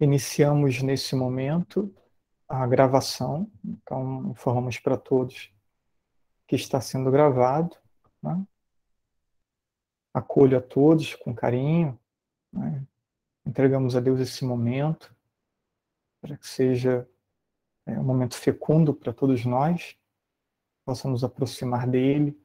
iniciamos 0.00 0.82
nesse 0.82 1.14
momento 1.14 1.94
a 2.48 2.66
gravação, 2.66 3.50
então 3.64 4.30
informamos 4.30 4.78
para 4.78 4.96
todos 4.96 5.52
que 6.46 6.54
está 6.54 6.80
sendo 6.80 7.10
gravado. 7.10 7.76
Né? 8.22 8.46
Acolho 10.14 10.58
a 10.58 10.60
todos 10.60 11.14
com 11.14 11.34
carinho, 11.34 11.98
né? 12.52 12.86
entregamos 13.44 13.96
a 13.96 14.00
Deus 14.00 14.20
esse 14.20 14.44
momento, 14.44 15.14
para 16.20 16.36
que 16.36 16.46
seja 16.46 17.08
é, 17.86 17.98
um 17.98 18.04
momento 18.04 18.36
fecundo 18.36 18.94
para 18.94 19.12
todos 19.12 19.44
nós, 19.44 19.96
possamos 20.84 21.24
aproximar 21.24 21.86
dele, 21.86 22.38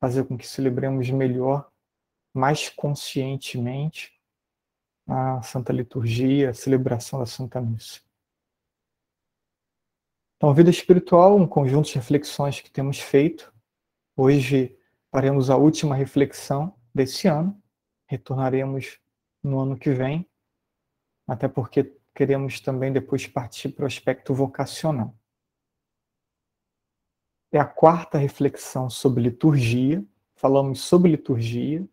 fazer 0.00 0.24
com 0.24 0.36
que 0.36 0.46
celebremos 0.46 1.10
melhor, 1.10 1.70
mais 2.32 2.68
conscientemente, 2.68 4.19
a 5.10 5.42
Santa 5.42 5.72
Liturgia, 5.72 6.50
a 6.50 6.54
celebração 6.54 7.18
da 7.18 7.26
Santa 7.26 7.60
Missa. 7.60 8.00
Então, 10.36 10.54
vida 10.54 10.70
espiritual, 10.70 11.36
um 11.36 11.48
conjunto 11.48 11.88
de 11.88 11.96
reflexões 11.96 12.60
que 12.60 12.70
temos 12.70 13.00
feito. 13.00 13.52
Hoje 14.16 14.78
faremos 15.10 15.50
a 15.50 15.56
última 15.56 15.96
reflexão 15.96 16.78
desse 16.94 17.26
ano. 17.26 17.60
Retornaremos 18.06 19.00
no 19.42 19.58
ano 19.58 19.76
que 19.76 19.90
vem, 19.90 20.28
até 21.26 21.48
porque 21.48 21.92
queremos 22.14 22.60
também 22.60 22.92
depois 22.92 23.26
partir 23.26 23.70
para 23.70 23.82
o 23.82 23.86
aspecto 23.86 24.32
vocacional. 24.32 25.14
É 27.52 27.58
a 27.58 27.64
quarta 27.64 28.16
reflexão 28.16 28.88
sobre 28.88 29.24
liturgia. 29.24 30.04
Falamos 30.36 30.82
sobre 30.82 31.10
liturgia 31.10 31.84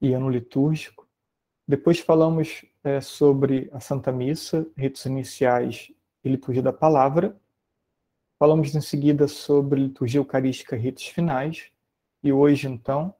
e 0.00 0.12
ano 0.12 0.28
litúrgico. 0.28 0.99
Depois 1.70 2.00
falamos 2.00 2.64
é, 2.82 3.00
sobre 3.00 3.70
a 3.72 3.78
Santa 3.78 4.10
Missa, 4.10 4.66
ritos 4.76 5.04
iniciais 5.04 5.92
e 6.24 6.28
liturgia 6.28 6.60
da 6.60 6.72
palavra. 6.72 7.40
Falamos 8.40 8.74
em 8.74 8.80
seguida 8.80 9.28
sobre 9.28 9.80
liturgia 9.80 10.18
eucarística 10.18 10.74
e 10.74 10.80
ritos 10.80 11.06
finais. 11.06 11.70
E 12.24 12.32
hoje, 12.32 12.66
então, 12.66 13.14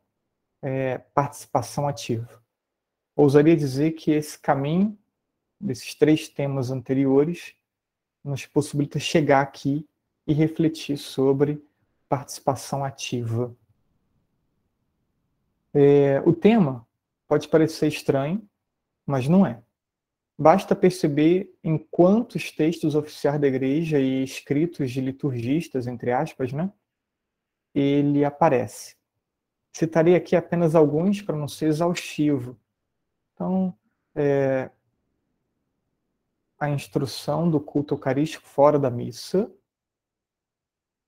é 0.60 0.98
participação 0.98 1.86
ativa. 1.86 2.42
Ousaria 3.14 3.56
dizer 3.56 3.92
que 3.92 4.10
esse 4.10 4.36
caminho 4.36 4.98
desses 5.60 5.94
três 5.94 6.28
temas 6.28 6.72
anteriores 6.72 7.54
nos 8.24 8.46
possibilita 8.46 8.98
chegar 8.98 9.42
aqui 9.42 9.88
e 10.26 10.32
refletir 10.32 10.96
sobre 10.98 11.64
participação 12.08 12.84
ativa. 12.84 13.54
É, 15.72 16.20
o 16.26 16.32
tema 16.32 16.84
Pode 17.30 17.46
parecer 17.46 17.86
estranho, 17.86 18.44
mas 19.06 19.28
não 19.28 19.46
é. 19.46 19.62
Basta 20.36 20.74
perceber 20.74 21.56
em 21.62 21.78
quantos 21.78 22.50
textos 22.50 22.96
oficiais 22.96 23.40
da 23.40 23.46
igreja 23.46 24.00
e 24.00 24.24
escritos 24.24 24.90
de 24.90 25.00
liturgistas, 25.00 25.86
entre 25.86 26.10
aspas, 26.10 26.52
né, 26.52 26.72
ele 27.72 28.24
aparece. 28.24 28.96
Citarei 29.72 30.16
aqui 30.16 30.34
apenas 30.34 30.74
alguns 30.74 31.22
para 31.22 31.36
não 31.36 31.46
ser 31.46 31.66
exaustivo. 31.66 32.58
Então, 33.32 33.78
é, 34.16 34.68
a 36.58 36.68
instrução 36.68 37.48
do 37.48 37.60
culto 37.60 37.94
eucarístico 37.94 38.44
fora 38.44 38.76
da 38.76 38.90
missa, 38.90 39.48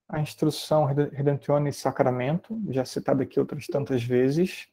a 0.08 0.20
instrução 0.20 0.84
Redemptione 0.84 1.72
Sacramento, 1.72 2.62
já 2.68 2.84
citada 2.84 3.24
aqui 3.24 3.40
outras 3.40 3.66
tantas 3.66 4.04
vezes, 4.04 4.71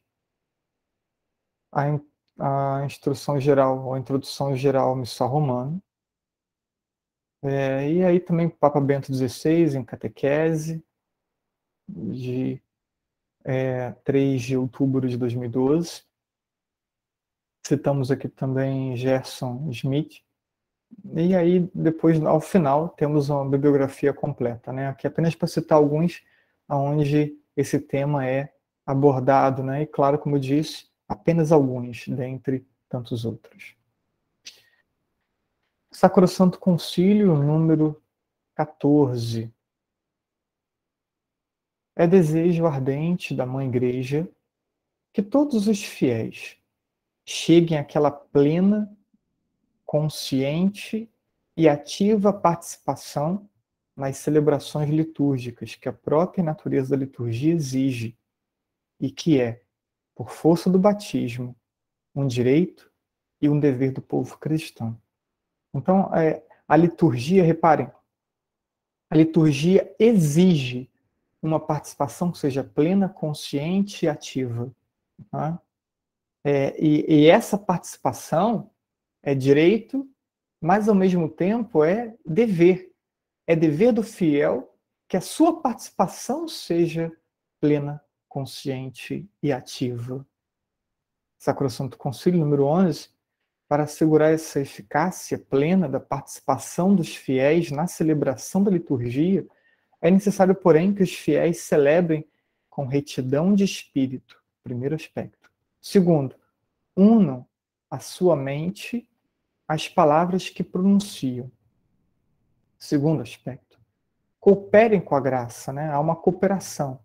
a, 1.72 1.98
a 2.38 2.84
instrução 2.84 3.40
geral, 3.40 3.86
ou 3.86 3.94
a 3.94 3.98
introdução 3.98 4.56
geral 4.56 4.90
ao 4.90 4.96
missal 4.96 5.28
romano. 5.28 5.82
É, 7.42 7.90
e 7.90 8.04
aí 8.04 8.20
também 8.20 8.48
Papa 8.48 8.80
Bento 8.80 9.12
XVI, 9.14 9.76
em 9.76 9.84
catequese, 9.84 10.84
de 11.88 12.62
é, 13.44 13.92
3 14.04 14.42
de 14.42 14.56
outubro 14.56 15.08
de 15.08 15.16
2012. 15.16 16.02
Citamos 17.66 18.10
aqui 18.10 18.28
também 18.28 18.96
Gerson 18.96 19.68
Smith. 19.70 20.22
E 21.14 21.34
aí, 21.34 21.70
depois, 21.74 22.20
ao 22.22 22.40
final, 22.40 22.88
temos 22.90 23.30
uma 23.30 23.48
bibliografia 23.48 24.12
completa. 24.12 24.72
Né? 24.72 24.88
Aqui 24.88 25.06
apenas 25.06 25.34
para 25.34 25.46
citar 25.46 25.78
alguns 25.78 26.22
onde 26.68 27.38
esse 27.56 27.78
tema 27.78 28.26
é 28.26 28.52
abordado. 28.84 29.62
Né? 29.62 29.82
E 29.82 29.86
claro, 29.86 30.18
como 30.18 30.36
eu 30.36 30.40
disse, 30.40 30.89
apenas 31.10 31.50
alguns 31.50 32.06
dentre 32.06 32.64
tantos 32.88 33.24
outros. 33.24 33.74
Sacrosanto 35.90 36.56
Concílio 36.60 37.34
número 37.34 38.00
14. 38.54 39.52
É 41.96 42.06
desejo 42.06 42.64
ardente 42.64 43.34
da 43.34 43.44
Mãe 43.44 43.66
Igreja 43.66 44.30
que 45.12 45.20
todos 45.20 45.66
os 45.66 45.82
fiéis 45.82 46.56
cheguem 47.24 47.76
àquela 47.76 48.12
plena, 48.12 48.96
consciente 49.84 51.10
e 51.56 51.68
ativa 51.68 52.32
participação 52.32 53.50
nas 53.96 54.16
celebrações 54.18 54.88
litúrgicas 54.88 55.74
que 55.74 55.88
a 55.88 55.92
própria 55.92 56.44
natureza 56.44 56.90
da 56.90 56.96
liturgia 56.96 57.52
exige 57.52 58.16
e 59.00 59.10
que 59.10 59.40
é 59.40 59.64
por 60.20 60.28
força 60.28 60.68
do 60.68 60.78
batismo, 60.78 61.56
um 62.14 62.26
direito 62.26 62.92
e 63.40 63.48
um 63.48 63.58
dever 63.58 63.90
do 63.90 64.02
povo 64.02 64.36
cristão. 64.36 65.00
Então, 65.72 66.14
é, 66.14 66.44
a 66.68 66.76
liturgia, 66.76 67.42
reparem, 67.42 67.90
a 69.08 69.16
liturgia 69.16 69.96
exige 69.98 70.90
uma 71.40 71.58
participação 71.58 72.30
que 72.30 72.36
seja 72.36 72.62
plena, 72.62 73.08
consciente 73.08 74.04
e 74.04 74.10
ativa. 74.10 74.70
Tá? 75.30 75.58
É, 76.44 76.78
e, 76.78 77.22
e 77.22 77.26
essa 77.26 77.56
participação 77.56 78.70
é 79.22 79.34
direito, 79.34 80.06
mas 80.60 80.86
ao 80.86 80.94
mesmo 80.94 81.30
tempo 81.30 81.82
é 81.82 82.14
dever. 82.26 82.92
É 83.46 83.56
dever 83.56 83.90
do 83.90 84.02
fiel 84.02 84.76
que 85.08 85.16
a 85.16 85.22
sua 85.22 85.62
participação 85.62 86.46
seja 86.46 87.10
plena, 87.58 88.04
consciente 88.30 89.28
e 89.42 89.52
ativa. 89.52 90.24
Sacrosanto 91.36 91.98
Concílio 91.98 92.38
número 92.38 92.64
11, 92.64 93.08
para 93.68 93.82
assegurar 93.82 94.32
essa 94.32 94.60
eficácia 94.60 95.36
plena 95.36 95.88
da 95.88 95.98
participação 95.98 96.94
dos 96.94 97.14
fiéis 97.14 97.70
na 97.72 97.86
celebração 97.88 98.62
da 98.62 98.70
liturgia, 98.70 99.46
é 100.00 100.10
necessário, 100.10 100.54
porém, 100.54 100.94
que 100.94 101.02
os 101.02 101.12
fiéis 101.12 101.62
celebrem 101.62 102.26
com 102.70 102.86
retidão 102.86 103.52
de 103.52 103.64
espírito, 103.64 104.40
primeiro 104.62 104.94
aspecto. 104.94 105.50
Segundo, 105.80 106.36
unam 106.96 107.44
a 107.90 107.98
sua 107.98 108.36
mente 108.36 109.08
às 109.66 109.88
palavras 109.88 110.48
que 110.48 110.62
pronunciam. 110.62 111.50
Segundo 112.78 113.22
aspecto, 113.22 113.78
cooperem 114.38 115.00
com 115.00 115.16
a 115.16 115.20
graça, 115.20 115.72
né? 115.72 115.90
há 115.90 115.98
uma 115.98 116.16
cooperação 116.16 117.00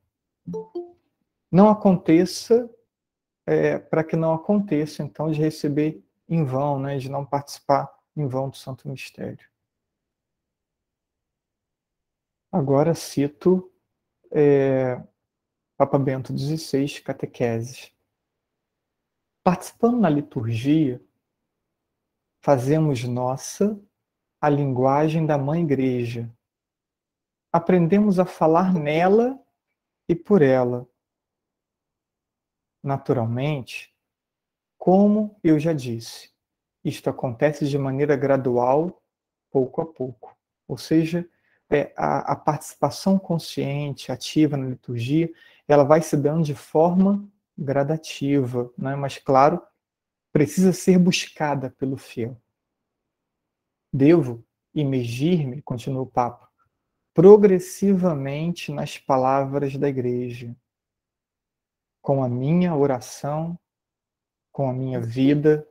não 1.52 1.70
aconteça, 1.70 2.70
é, 3.46 3.78
para 3.78 4.04
que 4.04 4.16
não 4.16 4.34
aconteça, 4.34 5.04
então, 5.04 5.32
de 5.32 5.40
receber 5.40 6.04
em 6.28 6.44
vão, 6.44 6.80
né, 6.80 6.98
de 6.98 7.10
não 7.10 7.26
participar 7.26 7.94
em 8.16 8.28
vão 8.28 8.50
do 8.50 8.58
Santo 8.58 8.90
Mistério. 8.90 9.48
Agora 12.52 12.96
cito 12.96 13.72
é, 14.32 15.02
Papa 15.78 16.00
Bento 16.00 16.36
XVI, 16.38 17.02
Catequeses. 17.02 17.94
Participando 19.44 20.00
na 20.00 20.10
liturgia, 20.10 21.02
fazemos 22.42 23.04
nossa 23.04 23.80
a 24.40 24.50
linguagem 24.50 25.26
da 25.26 25.38
Mãe 25.38 25.64
Igreja. 25.64 26.32
Aprendemos 27.52 28.20
a 28.20 28.26
falar 28.26 28.74
nela 28.74 29.40
e 30.08 30.16
por 30.16 30.42
ela 30.42 30.88
naturalmente, 32.86 33.92
como 34.78 35.40
eu 35.44 35.60
já 35.60 35.74
disse, 35.74 36.30
isto 36.84 37.10
acontece 37.10 37.68
de 37.68 37.78
maneira 37.80 38.16
gradual, 38.16 39.02
pouco 39.50 39.82
a 39.82 39.86
pouco. 39.86 40.38
Ou 40.68 40.78
seja, 40.78 41.28
é, 41.68 41.92
a, 41.98 42.34
a 42.34 42.36
participação 42.36 43.18
consciente, 43.18 44.12
ativa 44.12 44.56
na 44.56 44.68
liturgia, 44.68 45.32
ela 45.68 45.84
vai 45.84 46.04
se 46.04 46.16
dando 46.16 46.44
de 46.44 46.54
forma 46.54 47.28
gradativa, 47.58 48.72
né? 48.78 48.96
mas, 48.96 49.18
claro, 49.18 49.60
precisa 50.32 50.72
ser 50.72 51.00
buscada 51.00 51.72
pelo 51.72 51.98
fiel. 51.98 52.40
Devo 53.92 54.46
imergir-me, 54.76 55.60
continua 55.62 56.04
o 56.04 56.08
Papa, 56.08 56.48
progressivamente 57.16 58.72
nas 58.72 58.98
palavras 58.98 59.76
da 59.76 59.90
igreja, 59.90 60.56
com 62.06 62.24
a 62.24 62.30
minha 62.30 62.76
oração, 62.76 63.58
com 64.52 64.70
a 64.70 64.74
minha 64.74 65.02
vida, 65.02 65.68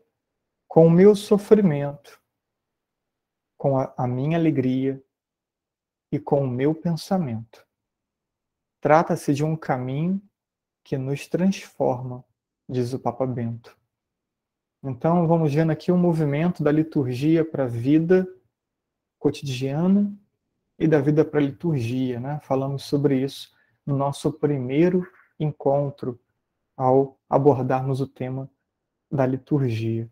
com 0.66 0.84
o 0.84 0.90
meu 0.90 1.14
sofrimento, 1.14 2.20
com 3.56 3.78
a, 3.78 3.94
a 3.96 4.04
minha 4.04 4.36
alegria 4.36 5.00
e 6.10 6.19
com 6.19 6.42
o 6.42 6.48
meu 6.48 6.75
pensamento. 6.75 7.64
Trata-se 8.81 9.32
de 9.32 9.44
um 9.44 9.54
caminho 9.54 10.20
que 10.82 10.98
nos 10.98 11.28
transforma, 11.28 12.25
diz 12.69 12.92
o 12.92 12.98
Papa 12.98 13.25
Bento. 13.25 13.78
Então, 14.82 15.28
vamos 15.28 15.54
vendo 15.54 15.70
aqui 15.70 15.92
o 15.92 15.96
movimento 15.96 16.64
da 16.64 16.72
liturgia 16.72 17.44
para 17.44 17.62
a 17.62 17.69
vida 17.69 18.26
cotidiana 19.20 20.12
e 20.80 20.88
da 20.88 21.00
vida 21.00 21.25
para 21.25 21.38
a 21.38 21.44
liturgia. 21.44 22.19
Né? 22.19 22.40
Falamos 22.42 22.82
sobre 22.82 23.22
isso 23.22 23.54
no 23.87 23.96
nosso 23.96 24.32
primeiro 24.32 25.06
encontro 25.38 26.20
ao 26.76 27.19
abordarmos 27.29 28.00
o 28.00 28.06
tema 28.06 28.50
da 29.11 29.26
liturgia. 29.26 30.11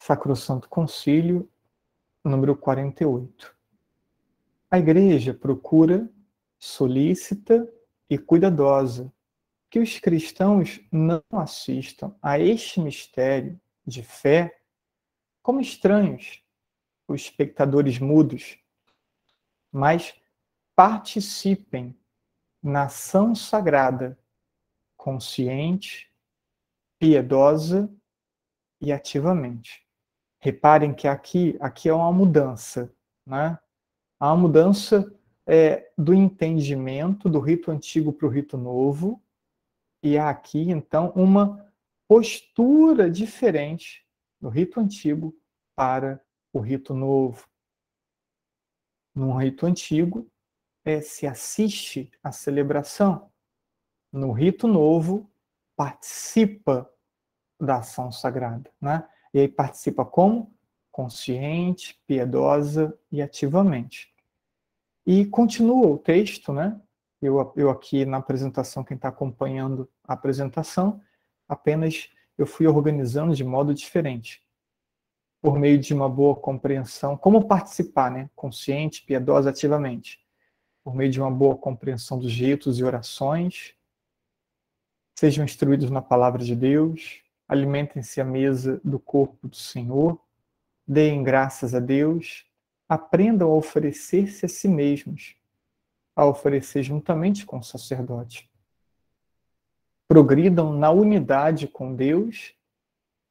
Sacrosanto 0.00 0.68
Concílio, 0.68 1.50
número 2.22 2.56
48. 2.56 3.56
A 4.70 4.78
Igreja 4.78 5.34
procura, 5.34 6.08
solícita 6.58 7.72
e 8.08 8.16
cuidadosa 8.16 9.12
que 9.68 9.80
os 9.80 9.98
cristãos 9.98 10.80
não 10.92 11.22
assistam 11.32 12.14
a 12.22 12.38
este 12.38 12.80
mistério 12.80 13.60
de 13.84 14.02
fé 14.02 14.60
como 15.42 15.60
estranhos, 15.60 16.42
os 17.08 17.22
espectadores 17.22 17.98
mudos, 17.98 18.58
mas 19.70 20.14
participem 20.76 21.98
na 22.62 22.84
ação 22.84 23.34
sagrada, 23.34 24.18
consciente, 24.96 26.12
piedosa 26.98 27.90
e 28.80 28.92
ativamente. 28.92 29.86
Reparem 30.38 30.94
que 30.94 31.08
aqui, 31.08 31.56
aqui 31.60 31.88
é 31.88 31.94
uma 31.94 32.12
mudança, 32.12 32.94
né? 33.26 33.58
Há 34.20 34.32
uma 34.32 34.42
mudança 34.42 35.12
é, 35.46 35.90
do 35.96 36.12
entendimento 36.12 37.28
do 37.28 37.40
rito 37.40 37.70
antigo 37.70 38.12
para 38.12 38.26
o 38.26 38.30
rito 38.30 38.58
novo, 38.58 39.22
e 40.02 40.18
há 40.18 40.28
aqui, 40.28 40.70
então, 40.70 41.10
uma 41.16 41.72
postura 42.06 43.10
diferente 43.10 44.06
do 44.40 44.48
rito 44.48 44.78
antigo 44.78 45.34
para 45.74 46.22
o 46.52 46.60
rito 46.60 46.94
novo. 46.94 47.48
No 49.14 49.36
rito 49.36 49.66
antigo, 49.66 50.30
é, 50.86 51.00
se 51.00 51.26
assiste 51.26 52.08
à 52.22 52.30
celebração. 52.30 53.28
No 54.12 54.30
rito 54.30 54.68
novo, 54.68 55.28
participa 55.74 56.88
da 57.60 57.78
ação 57.78 58.12
sagrada. 58.12 58.70
Né? 58.80 59.04
E 59.34 59.40
aí 59.40 59.48
participa 59.48 60.04
como? 60.04 60.54
Consciente, 60.92 62.00
piedosa 62.06 62.96
e 63.10 63.20
ativamente. 63.20 64.14
E 65.04 65.26
continua 65.26 65.88
o 65.88 65.98
texto, 65.98 66.52
né? 66.52 66.80
Eu, 67.20 67.52
eu 67.56 67.70
aqui 67.70 68.04
na 68.04 68.18
apresentação, 68.18 68.84
quem 68.84 68.94
está 68.94 69.08
acompanhando 69.08 69.88
a 70.04 70.14
apresentação, 70.14 71.00
apenas 71.48 72.10
eu 72.38 72.46
fui 72.46 72.66
organizando 72.66 73.34
de 73.34 73.44
modo 73.44 73.74
diferente. 73.74 74.42
Por 75.42 75.58
meio 75.58 75.78
de 75.78 75.92
uma 75.92 76.08
boa 76.08 76.34
compreensão, 76.34 77.16
como 77.16 77.46
participar, 77.46 78.10
né? 78.10 78.30
Consciente, 78.34 79.04
piedosa, 79.04 79.50
ativamente. 79.50 80.25
Por 80.86 80.94
meio 80.94 81.10
de 81.10 81.20
uma 81.20 81.32
boa 81.32 81.56
compreensão 81.56 82.16
dos 82.16 82.32
ritos 82.32 82.78
e 82.78 82.84
orações. 82.84 83.74
Sejam 85.16 85.44
instruídos 85.44 85.90
na 85.90 86.00
palavra 86.00 86.44
de 86.44 86.54
Deus. 86.54 87.24
Alimentem-se 87.48 88.20
à 88.20 88.24
mesa 88.24 88.80
do 88.84 88.96
corpo 89.00 89.48
do 89.48 89.56
Senhor. 89.56 90.16
Deem 90.86 91.24
graças 91.24 91.74
a 91.74 91.80
Deus. 91.80 92.46
Aprendam 92.88 93.50
a 93.50 93.54
oferecer-se 93.56 94.46
a 94.46 94.48
si 94.48 94.68
mesmos 94.68 95.34
a 96.14 96.24
oferecer 96.24 96.84
juntamente 96.84 97.44
com 97.44 97.58
o 97.58 97.64
sacerdote. 97.64 98.48
Progridam 100.06 100.72
na 100.72 100.92
unidade 100.92 101.66
com 101.66 101.96
Deus 101.96 102.54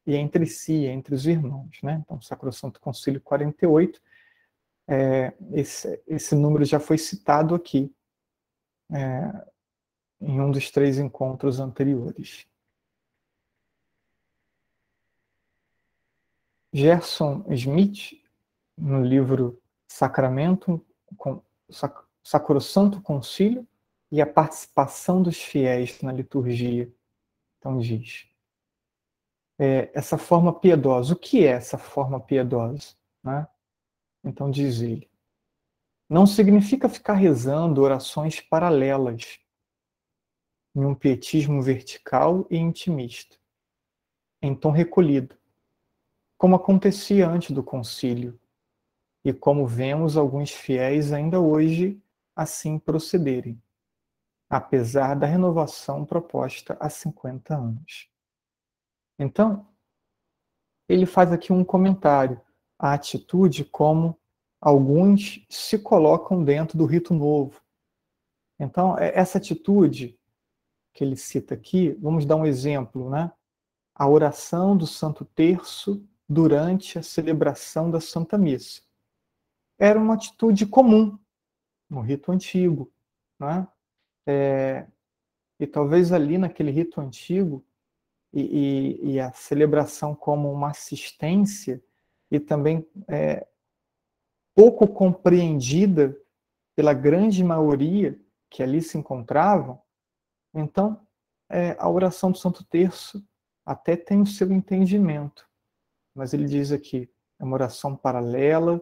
e 0.05 0.13
entre 0.13 0.45
si, 0.45 0.87
entre 0.87 1.15
os 1.15 1.25
irmãos. 1.25 1.79
Né? 1.81 2.01
Então, 2.03 2.19
Sacrosanto 2.19 2.81
Concílio 2.81 3.21
48, 3.21 4.01
é, 4.87 5.33
esse, 5.53 6.01
esse 6.07 6.35
número 6.35 6.63
já 6.65 6.79
foi 6.79 6.97
citado 6.97 7.55
aqui, 7.55 7.93
é, 8.91 9.45
em 10.21 10.39
um 10.39 10.51
dos 10.51 10.71
três 10.71 10.97
encontros 10.97 11.59
anteriores. 11.59 12.47
Gerson 16.71 17.45
Smith, 17.51 18.21
no 18.77 19.03
livro 19.03 19.61
Sacramento, 19.87 20.85
com, 21.17 21.41
sac, 21.69 22.03
Sacrosanto 22.21 23.01
Concílio 23.01 23.65
e 24.11 24.21
a 24.21 24.27
participação 24.27 25.21
dos 25.21 25.37
fiéis 25.37 26.01
na 26.01 26.11
liturgia. 26.11 26.91
Então 27.57 27.77
diz. 27.77 28.27
É, 29.57 29.89
essa 29.93 30.17
forma 30.17 30.51
piedosa. 30.53 31.13
O 31.13 31.17
que 31.17 31.45
é 31.45 31.51
essa 31.51 31.77
forma 31.77 32.19
piedosa? 32.19 32.95
Né? 33.23 33.47
Então 34.25 34.49
diz 34.49 34.81
ele. 34.81 35.07
Não 36.09 36.25
significa 36.25 36.89
ficar 36.89 37.13
rezando 37.13 37.81
orações 37.81 38.41
paralelas 38.41 39.39
em 40.75 40.83
um 40.83 40.95
pietismo 40.95 41.61
vertical 41.61 42.45
e 42.49 42.57
intimista, 42.57 43.37
em 44.41 44.53
tom 44.55 44.71
recolhido, 44.71 45.37
como 46.37 46.55
acontecia 46.55 47.27
antes 47.29 47.51
do 47.51 47.63
concílio, 47.63 48.39
e 49.23 49.31
como 49.31 49.65
vemos 49.65 50.17
alguns 50.17 50.51
fiéis 50.51 51.13
ainda 51.13 51.39
hoje 51.39 52.01
assim 52.35 52.77
procederem, 52.77 53.61
apesar 54.49 55.15
da 55.15 55.25
renovação 55.25 56.05
proposta 56.05 56.77
há 56.79 56.89
50 56.89 57.55
anos. 57.55 58.09
Então, 59.17 59.67
ele 60.87 61.05
faz 61.05 61.31
aqui 61.31 61.53
um 61.53 61.63
comentário 61.63 62.39
a 62.77 62.93
atitude 62.93 63.65
como 63.65 64.19
alguns 64.59 65.45
se 65.49 65.77
colocam 65.79 66.43
dentro 66.43 66.77
do 66.77 66.85
rito 66.85 67.13
novo. 67.13 67.61
Então, 68.59 68.97
é, 68.97 69.11
essa 69.17 69.37
atitude 69.37 70.17
que 70.93 71.03
ele 71.03 71.15
cita 71.15 71.53
aqui, 71.53 71.91
vamos 72.01 72.25
dar 72.25 72.37
um 72.37 72.45
exemplo, 72.45 73.09
né? 73.09 73.31
A 73.93 74.07
oração 74.07 74.75
do 74.75 74.87
Santo 74.87 75.25
Terço 75.25 76.05
durante 76.27 76.97
a 76.97 77.03
celebração 77.03 77.91
da 77.91 77.99
Santa 77.99 78.37
Missa. 78.37 78.81
Era 79.77 79.99
uma 79.99 80.15
atitude 80.15 80.65
comum 80.65 81.17
no 81.89 82.01
rito 82.01 82.31
antigo. 82.31 82.91
Né? 83.39 83.67
É, 84.25 84.87
e 85.59 85.67
talvez 85.67 86.11
ali 86.11 86.37
naquele 86.37 86.71
rito 86.71 86.99
antigo, 86.99 87.65
e, 88.33 88.41
e, 88.41 89.13
e, 89.13 89.19
a 89.19 89.31
celebração 89.31 90.13
como 90.13 90.51
uma 90.51 90.71
assistência, 90.71 91.81
e 92.35 92.39
também 92.39 92.87
é, 93.07 93.47
pouco 94.55 94.87
compreendida 94.87 96.15
pela 96.75 96.93
grande 96.93 97.43
maioria 97.43 98.19
que 98.49 98.61
ali 98.61 98.81
se 98.81 98.97
encontravam, 98.97 99.81
então 100.53 101.05
é, 101.49 101.75
a 101.79 101.89
oração 101.89 102.31
do 102.31 102.37
Santo 102.37 102.63
Terço 102.65 103.23
até 103.65 103.95
tem 103.95 104.21
o 104.21 104.27
seu 104.27 104.51
entendimento, 104.51 105.47
mas 106.15 106.33
ele 106.33 106.45
diz 106.45 106.71
aqui, 106.71 107.09
é 107.39 107.43
uma 107.43 107.55
oração 107.55 107.95
paralela, 107.95 108.81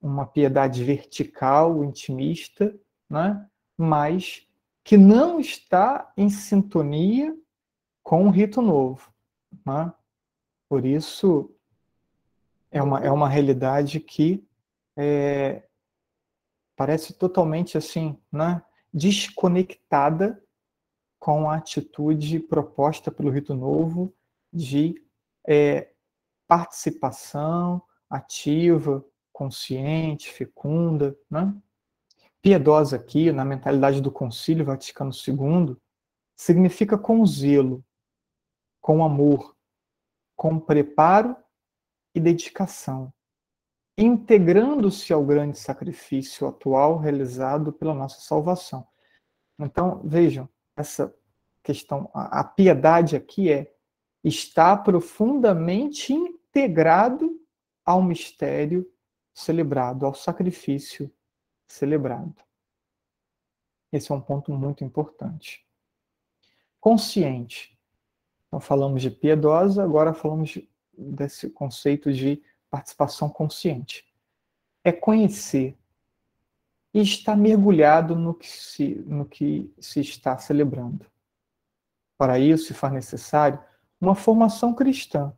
uma 0.00 0.26
piedade 0.26 0.82
vertical, 0.84 1.84
intimista, 1.84 2.74
né? 3.08 3.48
mas 3.76 4.46
que 4.84 4.96
não 4.96 5.40
está 5.40 6.12
em 6.16 6.28
sintonia 6.28 7.36
com 8.02 8.26
o 8.26 8.30
rito 8.30 8.62
novo. 8.62 9.12
Né? 9.64 9.92
Por 10.68 10.84
isso, 10.84 11.55
é 12.70 12.82
uma, 12.82 13.00
é 13.00 13.10
uma 13.10 13.28
realidade 13.28 14.00
que 14.00 14.46
é, 14.96 15.62
parece 16.76 17.12
totalmente 17.14 17.76
assim, 17.76 18.18
né? 18.30 18.62
desconectada 18.92 20.42
com 21.18 21.50
a 21.50 21.56
atitude 21.56 22.40
proposta 22.40 23.10
pelo 23.10 23.30
rito 23.30 23.54
novo 23.54 24.14
de 24.52 24.94
é, 25.46 25.90
participação 26.46 27.82
ativa, 28.08 29.04
consciente, 29.32 30.30
fecunda, 30.30 31.16
né? 31.30 31.54
Piedosa 32.40 32.96
aqui, 32.96 33.32
na 33.32 33.44
mentalidade 33.44 34.00
do 34.00 34.10
Concílio 34.10 34.64
Vaticano 34.64 35.10
II, 35.10 35.76
significa 36.36 36.96
com 36.96 37.26
zelo, 37.26 37.84
com 38.80 39.04
amor, 39.04 39.56
com 40.36 40.60
preparo 40.60 41.36
e 42.16 42.20
dedicação, 42.20 43.12
integrando-se 43.96 45.12
ao 45.12 45.22
grande 45.22 45.58
sacrifício 45.58 46.48
atual 46.48 46.96
realizado 46.96 47.70
pela 47.70 47.92
nossa 47.92 48.20
salvação. 48.20 48.88
Então, 49.58 50.00
vejam, 50.02 50.48
essa 50.74 51.14
questão, 51.62 52.10
a, 52.14 52.40
a 52.40 52.44
piedade 52.44 53.16
aqui 53.16 53.52
é 53.52 53.70
está 54.24 54.74
profundamente 54.76 56.14
integrado 56.14 57.38
ao 57.84 58.02
mistério 58.02 58.90
celebrado, 59.34 60.06
ao 60.06 60.14
sacrifício 60.14 61.12
celebrado. 61.68 62.34
Esse 63.92 64.10
é 64.10 64.14
um 64.14 64.20
ponto 64.22 64.50
muito 64.52 64.82
importante. 64.82 65.64
Consciente. 66.80 67.78
Então, 68.48 68.58
falamos 68.58 69.02
de 69.02 69.10
piedosa, 69.10 69.84
agora 69.84 70.14
falamos 70.14 70.58
desse 70.96 71.50
conceito 71.50 72.12
de 72.12 72.42
participação 72.70 73.28
consciente. 73.28 74.04
É 74.84 74.92
conhecer 74.92 75.76
e 76.92 77.00
estar 77.00 77.36
mergulhado 77.36 78.16
no 78.16 78.32
que 78.34 78.48
se, 78.48 78.94
no 79.06 79.26
que 79.26 79.72
se 79.78 80.00
está 80.00 80.38
celebrando. 80.38 81.06
Para 82.16 82.38
isso, 82.38 82.66
se 82.66 82.74
for 82.74 82.90
necessário, 82.90 83.62
uma 84.00 84.14
formação 84.14 84.74
cristã, 84.74 85.32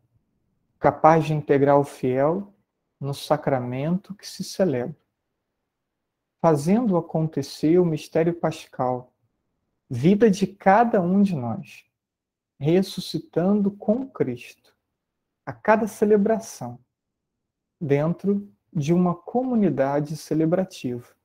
capaz 0.78 1.24
de 1.24 1.34
integrar 1.34 1.78
o 1.78 1.84
fiel 1.84 2.54
no 3.00 3.12
sacramento 3.12 4.14
que 4.14 4.26
se 4.26 4.44
celebra, 4.44 4.96
fazendo 6.40 6.96
acontecer 6.96 7.78
o 7.78 7.84
mistério 7.84 8.34
pascal, 8.34 9.12
vida 9.90 10.30
de 10.30 10.46
cada 10.46 11.00
um 11.00 11.22
de 11.22 11.34
nós, 11.34 11.84
ressuscitando 12.60 13.70
com 13.70 14.08
Cristo 14.08 14.77
a 15.48 15.52
cada 15.54 15.86
celebração, 15.86 16.78
dentro 17.80 18.52
de 18.70 18.92
uma 18.92 19.14
comunidade 19.14 20.14
celebrativa. 20.14 21.16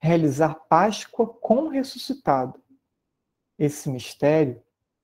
Realizar 0.00 0.54
Páscoa 0.68 1.26
com 1.26 1.64
o 1.64 1.68
ressuscitado. 1.68 2.62
Esse 3.58 3.90
mistério 3.90 4.62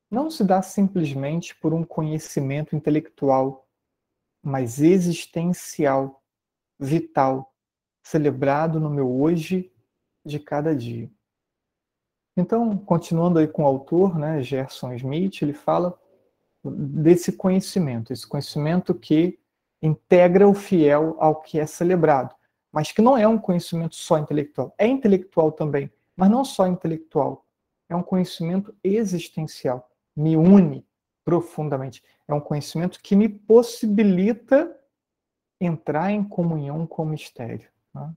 não 0.08 0.30
se 0.30 0.44
dá 0.44 0.62
simplesmente 0.62 1.56
por 1.56 1.74
um 1.74 1.82
conhecimento 1.82 2.76
intelectual, 2.76 3.68
mas 4.40 4.80
existencial, 4.80 6.22
vital, 6.78 7.52
celebrado 8.00 8.78
no 8.78 8.88
meu 8.88 9.10
hoje 9.10 9.74
de 10.24 10.38
cada 10.38 10.72
dia. 10.72 11.10
Então, 12.36 12.78
continuando 12.78 13.40
aí 13.40 13.48
com 13.48 13.64
o 13.64 13.66
autor, 13.66 14.16
né, 14.16 14.40
Gerson 14.40 14.92
Smith, 14.92 15.42
ele 15.42 15.52
fala 15.52 15.99
desse 16.64 17.32
conhecimento, 17.32 18.12
esse 18.12 18.26
conhecimento 18.26 18.94
que 18.94 19.38
integra 19.82 20.46
o 20.46 20.54
fiel 20.54 21.16
ao 21.18 21.40
que 21.40 21.58
é 21.58 21.66
celebrado, 21.66 22.34
mas 22.72 22.92
que 22.92 23.00
não 23.00 23.16
é 23.16 23.26
um 23.26 23.38
conhecimento 23.38 23.94
só 23.94 24.18
intelectual. 24.18 24.74
É 24.76 24.86
intelectual 24.86 25.52
também, 25.52 25.90
mas 26.16 26.30
não 26.30 26.44
só 26.44 26.66
intelectual. 26.66 27.46
É 27.88 27.96
um 27.96 28.02
conhecimento 28.02 28.74
existencial 28.84 29.90
me 30.14 30.36
une 30.36 30.86
profundamente. 31.24 32.02
É 32.28 32.34
um 32.34 32.40
conhecimento 32.40 33.00
que 33.00 33.16
me 33.16 33.28
possibilita 33.28 34.76
entrar 35.60 36.10
em 36.10 36.22
comunhão 36.24 36.86
com 36.86 37.02
o 37.02 37.06
mistério. 37.06 37.68
Né? 37.94 38.14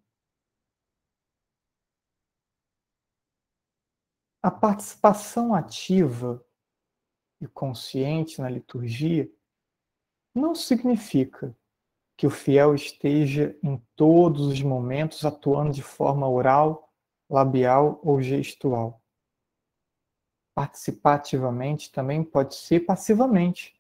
A 4.42 4.52
participação 4.52 5.54
ativa 5.54 6.44
e 7.42 7.48
consciente 7.48 8.42
na 8.42 8.50
liturgia 8.50 9.30
não 10.34 10.56
significa 10.56 11.56
que 12.18 12.28
o 12.28 12.30
fiel 12.30 12.74
esteja 12.74 13.58
em 13.62 13.78
todos 13.96 14.48
os 14.48 14.62
momentos 14.62 15.26
atuando 15.26 15.72
de 15.72 15.82
forma 15.82 16.28
oral, 16.28 16.94
labial 17.30 18.00
ou 18.04 18.22
gestual. 18.22 19.02
Participativamente 20.56 21.92
também 21.92 22.24
pode 22.24 22.56
ser 22.56 22.82
passivamente, 22.82 23.80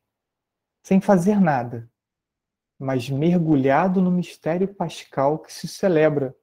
sem 0.84 1.00
fazer 1.00 1.40
nada, 1.40 1.90
mas 2.80 3.10
mergulhado 3.10 4.02
no 4.02 4.12
mistério 4.12 4.74
pascal 4.74 5.40
que 5.40 5.54
se 5.54 5.68
celebra 5.68 6.36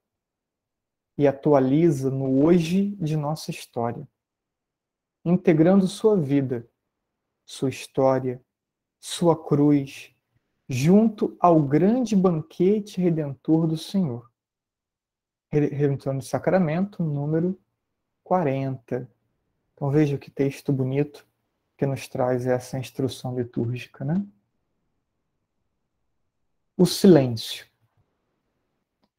e 1.19 1.27
atualiza 1.27 2.11
no 2.11 2.45
hoje 2.45 2.97
de 2.97 3.17
nossa 3.17 3.51
história, 3.51 4.09
integrando 5.25 5.87
sua 5.87 6.17
vida, 6.17 6.70
sua 7.51 7.69
história, 7.69 8.41
sua 9.01 9.37
cruz, 9.37 10.15
junto 10.69 11.37
ao 11.41 11.61
grande 11.61 12.15
banquete 12.15 13.01
redentor 13.01 13.67
do 13.67 13.77
Senhor. 13.77 14.31
Redentor 15.51 16.15
do 16.15 16.23
Sacramento, 16.23 17.03
número 17.03 17.61
40. 18.23 19.11
Então 19.75 19.91
veja 19.91 20.17
que 20.17 20.31
texto 20.31 20.73
bonito 20.73 21.27
que 21.77 21.85
nos 21.85 22.07
traz 22.07 22.47
essa 22.47 22.79
instrução 22.79 23.37
litúrgica, 23.37 24.05
né? 24.05 24.25
O 26.77 26.87
silêncio. 26.87 27.67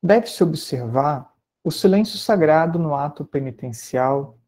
Deve-se 0.01 0.41
observar 0.41 1.35
o 1.61 1.69
silêncio 1.69 2.17
sagrado 2.17 2.79
no 2.79 2.95
ato 2.95 3.25
penitencial, 3.25 4.39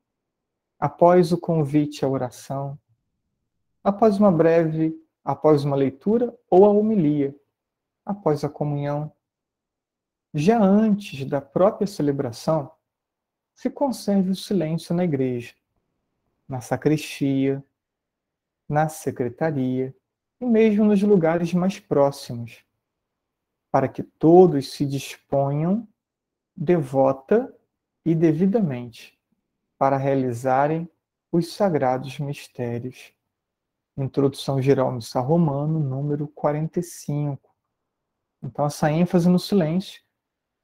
após 0.80 1.34
o 1.34 1.38
convite 1.38 2.06
à 2.06 2.08
oração, 2.08 2.80
após 3.84 4.18
uma 4.18 4.32
breve, 4.32 4.96
após 5.24 5.64
uma 5.64 5.76
leitura 5.76 6.38
ou 6.50 6.66
a 6.66 6.70
homilia, 6.70 7.36
após 8.06 8.44
a 8.44 8.50
comunhão. 8.50 9.12
Já 10.34 10.62
antes 10.62 11.26
da 11.26 11.42
própria 11.42 11.86
celebração, 11.86 12.72
se 13.54 13.70
conserve 13.70 14.32
o 14.32 14.36
silêncio 14.36 14.96
na 14.96 15.04
igreja 15.04 15.54
na 16.48 16.62
sacristia, 16.62 17.64
na 18.68 18.90
secretaria 18.90 19.96
e 20.40 20.46
mesmo 20.46 20.86
nos 20.86 21.02
lugares 21.02 21.54
mais 21.54 21.80
próximos, 21.80 22.64
para 23.72 23.88
que 23.88 24.04
todos 24.04 24.72
se 24.72 24.86
disponham 24.86 25.88
devota 26.56 27.52
e 28.06 28.14
devidamente 28.14 29.18
para 29.78 29.98
realizarem 29.98 30.88
os 31.32 31.54
sagrados 31.54 32.20
mistérios. 32.20 33.12
Introdução 33.98 34.62
geral 34.62 34.92
missa 34.92 35.20
romano, 35.20 35.80
número 35.80 36.28
45. 36.28 37.50
Então, 38.42 38.66
essa 38.66 38.92
ênfase 38.92 39.30
no 39.30 39.40
silêncio, 39.40 40.02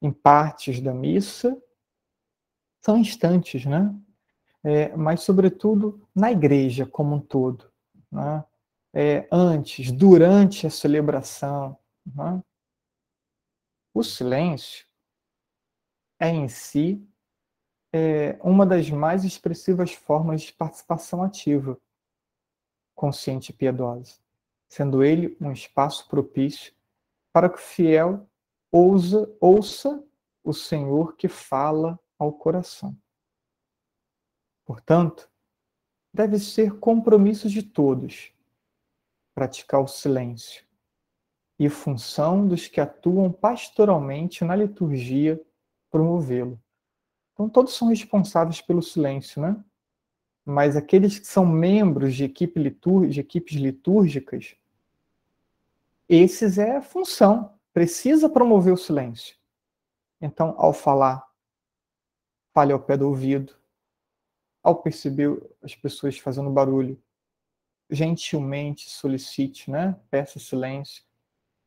em 0.01 0.11
partes 0.11 0.81
da 0.81 0.93
missa, 0.93 1.55
são 2.81 2.97
instantes, 2.97 3.65
né? 3.65 3.93
é, 4.63 4.95
mas, 4.95 5.21
sobretudo, 5.21 6.07
na 6.13 6.31
igreja 6.31 6.85
como 6.85 7.15
um 7.15 7.19
todo. 7.19 7.71
Né? 8.11 8.43
É, 8.93 9.27
antes, 9.31 9.91
durante 9.91 10.67
a 10.67 10.69
celebração. 10.69 11.77
Né? 12.05 12.41
O 13.93 14.03
silêncio 14.03 14.85
é, 16.19 16.29
em 16.29 16.47
si, 16.47 17.05
é 17.93 18.37
uma 18.43 18.65
das 18.65 18.89
mais 18.89 19.23
expressivas 19.23 19.93
formas 19.93 20.41
de 20.41 20.53
participação 20.53 21.23
ativa, 21.23 21.79
consciente 22.99 23.51
e 23.51 23.55
piedosa, 23.55 24.19
sendo 24.67 25.01
ele 25.01 25.37
um 25.39 25.53
espaço 25.53 26.05
propício 26.09 26.73
para 27.31 27.49
que 27.49 27.55
o 27.55 27.61
fiel 27.61 28.29
ousa, 28.69 29.33
ouça 29.39 30.05
o 30.43 30.51
Senhor 30.51 31.15
que 31.15 31.29
fala 31.29 31.97
ao 32.17 32.33
coração. 32.33 32.93
Portanto, 34.65 35.31
deve 36.13 36.37
ser 36.39 36.77
compromisso 36.77 37.47
de 37.47 37.63
todos 37.63 38.33
praticar 39.33 39.81
o 39.81 39.87
silêncio 39.87 40.67
e 41.57 41.69
função 41.69 42.45
dos 42.45 42.67
que 42.67 42.81
atuam 42.81 43.31
pastoralmente 43.31 44.43
na 44.43 44.57
liturgia 44.57 45.41
promovê-lo. 45.89 46.61
Então, 47.31 47.49
todos 47.49 47.73
são 47.73 47.87
responsáveis 47.87 48.59
pelo 48.59 48.81
silêncio, 48.81 49.41
né? 49.41 49.63
Mas 50.49 50.75
aqueles 50.75 51.19
que 51.19 51.27
são 51.27 51.45
membros 51.45 52.15
de, 52.15 52.23
equipe 52.23 52.59
litur 52.59 53.07
de 53.07 53.19
equipes 53.19 53.55
litúrgicas, 53.55 54.55
esses 56.09 56.57
é 56.57 56.77
a 56.77 56.81
função, 56.81 57.53
precisa 57.71 58.27
promover 58.27 58.73
o 58.73 58.77
silêncio. 58.77 59.37
Então, 60.19 60.55
ao 60.57 60.73
falar, 60.73 61.23
fale 62.51 62.73
ao 62.73 62.79
pé 62.79 62.97
do 62.97 63.07
ouvido, 63.07 63.55
ao 64.63 64.81
perceber 64.81 65.39
as 65.61 65.75
pessoas 65.75 66.17
fazendo 66.17 66.49
barulho, 66.49 66.99
gentilmente 67.87 68.89
solicite, 68.89 69.69
né? 69.69 69.99
Peça 70.09 70.39
silêncio. 70.39 71.03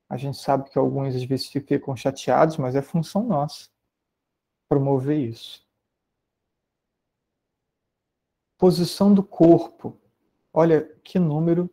A 0.08 0.16
gente 0.16 0.38
sabe 0.38 0.68
que 0.68 0.76
alguns 0.76 1.14
às 1.14 1.22
vezes 1.22 1.46
ficam 1.46 1.94
chateados, 1.94 2.56
mas 2.56 2.74
é 2.74 2.82
função 2.82 3.22
nossa 3.22 3.70
promover 4.68 5.20
isso. 5.20 5.64
Posição 8.62 9.12
do 9.12 9.24
corpo. 9.24 9.98
Olha 10.52 10.88
que 11.02 11.18
número 11.18 11.68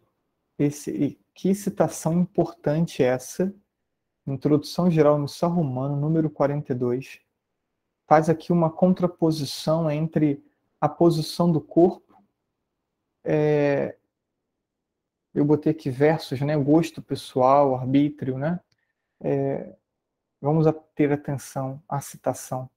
esse, 0.58 1.20
que 1.36 1.54
citação 1.54 2.14
importante 2.14 3.04
essa. 3.04 3.54
Introdução 4.26 4.90
geral 4.90 5.20
no 5.20 5.28
São 5.28 5.54
Romano, 5.54 5.96
número 5.96 6.32
42. 6.32 7.20
Faz 8.08 8.28
aqui 8.28 8.52
uma 8.52 8.72
contraposição 8.72 9.92
entre 9.92 10.44
a 10.82 10.90
posição 10.90 11.52
do 11.52 11.62
corpo 11.62 12.24
é, 13.24 13.96
botei 15.46 15.72
aqui 15.72 15.92
versos, 15.92 16.42
né? 16.42 16.58
Gosto 16.58 17.04
pessoal, 17.04 17.76
arbítrio, 17.76 18.36
né? 18.36 18.60
É, 19.22 19.76
vamos 20.42 20.66
ter 20.96 21.12
atenção 21.12 21.84
à 21.88 22.02
citação 22.02 22.68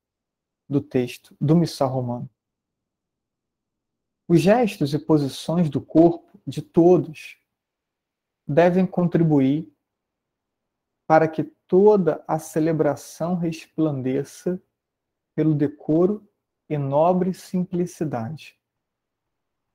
do 0.69 0.83
texto 0.83 1.35
do 1.41 1.57
Missal 1.57 1.89
Romano. 1.89 2.29
Os 4.33 4.41
gestos 4.41 4.95
e 4.95 4.99
posições 4.99 5.69
do 5.69 5.79
corpo 5.79 6.41
de 6.47 6.63
todos 6.63 7.39
devem 8.49 8.87
contribuir 8.87 9.71
para 11.07 11.29
que 11.29 11.45
toda 11.67 12.25
a 12.27 12.39
celebração 12.39 13.35
resplandeça 13.35 14.59
pelo 15.35 15.55
decoro 15.55 16.27
e 16.67 16.79
nobre 16.79 17.35
simplicidade. 17.35 18.59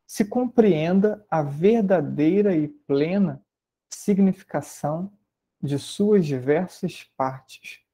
Se 0.07 0.25
compreenda 0.25 1.23
a 1.29 1.43
verdadeira 1.43 2.55
e 2.55 2.67
plena 2.67 3.45
significação 3.93 5.15
de 5.61 5.77
suas 5.77 6.25
diversas 6.25 7.03
partes 7.15 7.85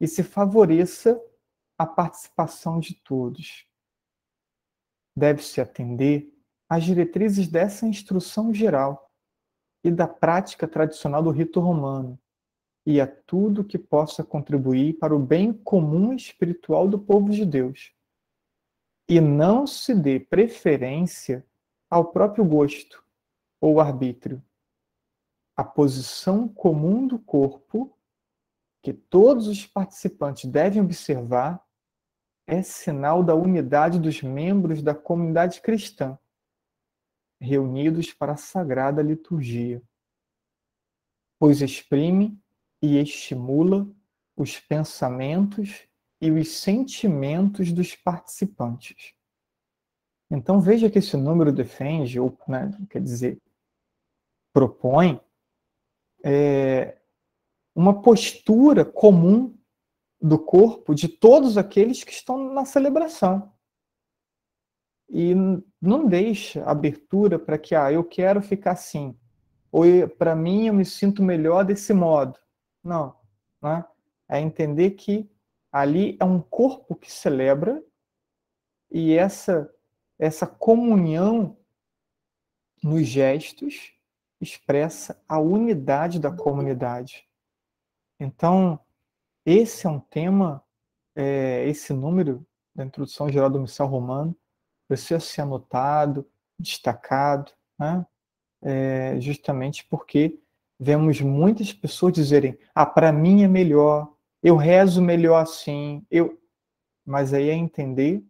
e 0.00 0.08
se 0.08 0.24
favoreça 0.24 1.22
a 1.78 1.86
participação 1.86 2.80
de 2.80 2.94
todos. 2.94 3.67
Deve-se 5.18 5.60
atender 5.60 6.32
às 6.68 6.84
diretrizes 6.84 7.48
dessa 7.48 7.84
instrução 7.84 8.54
geral 8.54 9.10
e 9.82 9.90
da 9.90 10.06
prática 10.06 10.68
tradicional 10.68 11.20
do 11.24 11.30
rito 11.30 11.58
romano, 11.58 12.16
e 12.86 13.00
a 13.00 13.06
tudo 13.06 13.64
que 13.64 13.76
possa 13.76 14.22
contribuir 14.22 14.94
para 14.94 15.14
o 15.14 15.18
bem 15.18 15.52
comum 15.52 16.12
espiritual 16.12 16.86
do 16.86 17.00
povo 17.00 17.30
de 17.30 17.44
Deus. 17.44 17.92
E 19.08 19.20
não 19.20 19.66
se 19.66 19.92
dê 19.92 20.20
preferência 20.20 21.44
ao 21.90 22.12
próprio 22.12 22.44
gosto 22.44 23.04
ou 23.60 23.80
arbítrio. 23.80 24.40
A 25.56 25.64
posição 25.64 26.46
comum 26.46 27.08
do 27.08 27.18
corpo, 27.18 27.92
que 28.84 28.92
todos 28.92 29.48
os 29.48 29.66
participantes 29.66 30.48
devem 30.48 30.80
observar, 30.80 31.60
é 32.48 32.62
sinal 32.62 33.22
da 33.22 33.34
unidade 33.34 34.00
dos 34.00 34.22
membros 34.22 34.82
da 34.82 34.94
comunidade 34.94 35.60
cristã, 35.60 36.18
reunidos 37.38 38.12
para 38.12 38.32
a 38.32 38.38
sagrada 38.38 39.02
liturgia, 39.02 39.82
pois 41.38 41.60
exprime 41.60 42.40
e 42.80 42.96
estimula 42.96 43.86
os 44.34 44.58
pensamentos 44.58 45.86
e 46.22 46.30
os 46.30 46.48
sentimentos 46.48 47.70
dos 47.70 47.94
participantes. 47.94 49.12
Então 50.30 50.58
veja 50.58 50.90
que 50.90 50.98
esse 51.00 51.18
número 51.18 51.52
defende, 51.52 52.18
ou 52.18 52.36
né, 52.48 52.70
quer 52.88 53.02
dizer, 53.02 53.38
propõe 54.54 55.20
é, 56.24 56.98
uma 57.74 58.00
postura 58.00 58.86
comum 58.86 59.57
do 60.20 60.38
corpo 60.38 60.94
de 60.94 61.08
todos 61.08 61.56
aqueles 61.56 62.02
que 62.02 62.12
estão 62.12 62.52
na 62.52 62.64
celebração. 62.64 63.52
E 65.08 65.34
não 65.80 66.06
deixa 66.06 66.64
abertura 66.64 67.38
para 67.38 67.58
que, 67.58 67.74
ah, 67.74 67.90
eu 67.90 68.04
quero 68.04 68.42
ficar 68.42 68.72
assim, 68.72 69.16
ou 69.70 69.84
para 70.18 70.34
mim 70.34 70.66
eu 70.66 70.74
me 70.74 70.84
sinto 70.84 71.22
melhor 71.22 71.64
desse 71.64 71.92
modo. 71.92 72.38
Não. 72.82 73.16
Né? 73.62 73.84
É 74.28 74.40
entender 74.40 74.92
que 74.92 75.30
ali 75.72 76.16
é 76.20 76.24
um 76.24 76.40
corpo 76.40 76.94
que 76.94 77.10
celebra 77.10 77.82
e 78.90 79.14
essa, 79.14 79.72
essa 80.18 80.46
comunhão 80.46 81.56
nos 82.82 83.06
gestos 83.06 83.92
expressa 84.40 85.22
a 85.28 85.38
unidade 85.38 86.18
da 86.18 86.30
comunidade. 86.30 87.28
Então, 88.20 88.80
esse 89.50 89.86
é 89.86 89.90
um 89.90 90.00
tema, 90.00 90.62
é, 91.16 91.66
esse 91.66 91.92
número 91.94 92.46
da 92.74 92.84
introdução 92.84 93.30
geral 93.30 93.48
do 93.48 93.60
missal 93.60 93.88
romano 93.88 94.36
precisa 94.86 95.18
ser 95.20 95.40
anotado, 95.40 96.28
destacado, 96.58 97.52
né? 97.78 98.06
É, 98.60 99.20
justamente 99.20 99.86
porque 99.86 100.38
vemos 100.78 101.20
muitas 101.20 101.72
pessoas 101.72 102.12
dizerem: 102.12 102.58
ah, 102.74 102.84
para 102.84 103.10
mim 103.10 103.42
é 103.42 103.48
melhor, 103.48 104.12
eu 104.42 104.56
rezo 104.56 105.00
melhor 105.00 105.42
assim, 105.42 106.04
eu. 106.10 106.38
Mas 107.06 107.32
aí 107.32 107.48
é 107.48 107.54
entender 107.54 108.22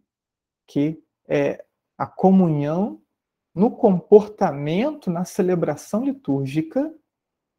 que 0.65 1.03
é 1.27 1.65
a 1.97 2.07
comunhão 2.07 3.01
no 3.53 3.69
comportamento, 3.69 5.11
na 5.11 5.25
celebração 5.25 6.05
litúrgica, 6.05 6.93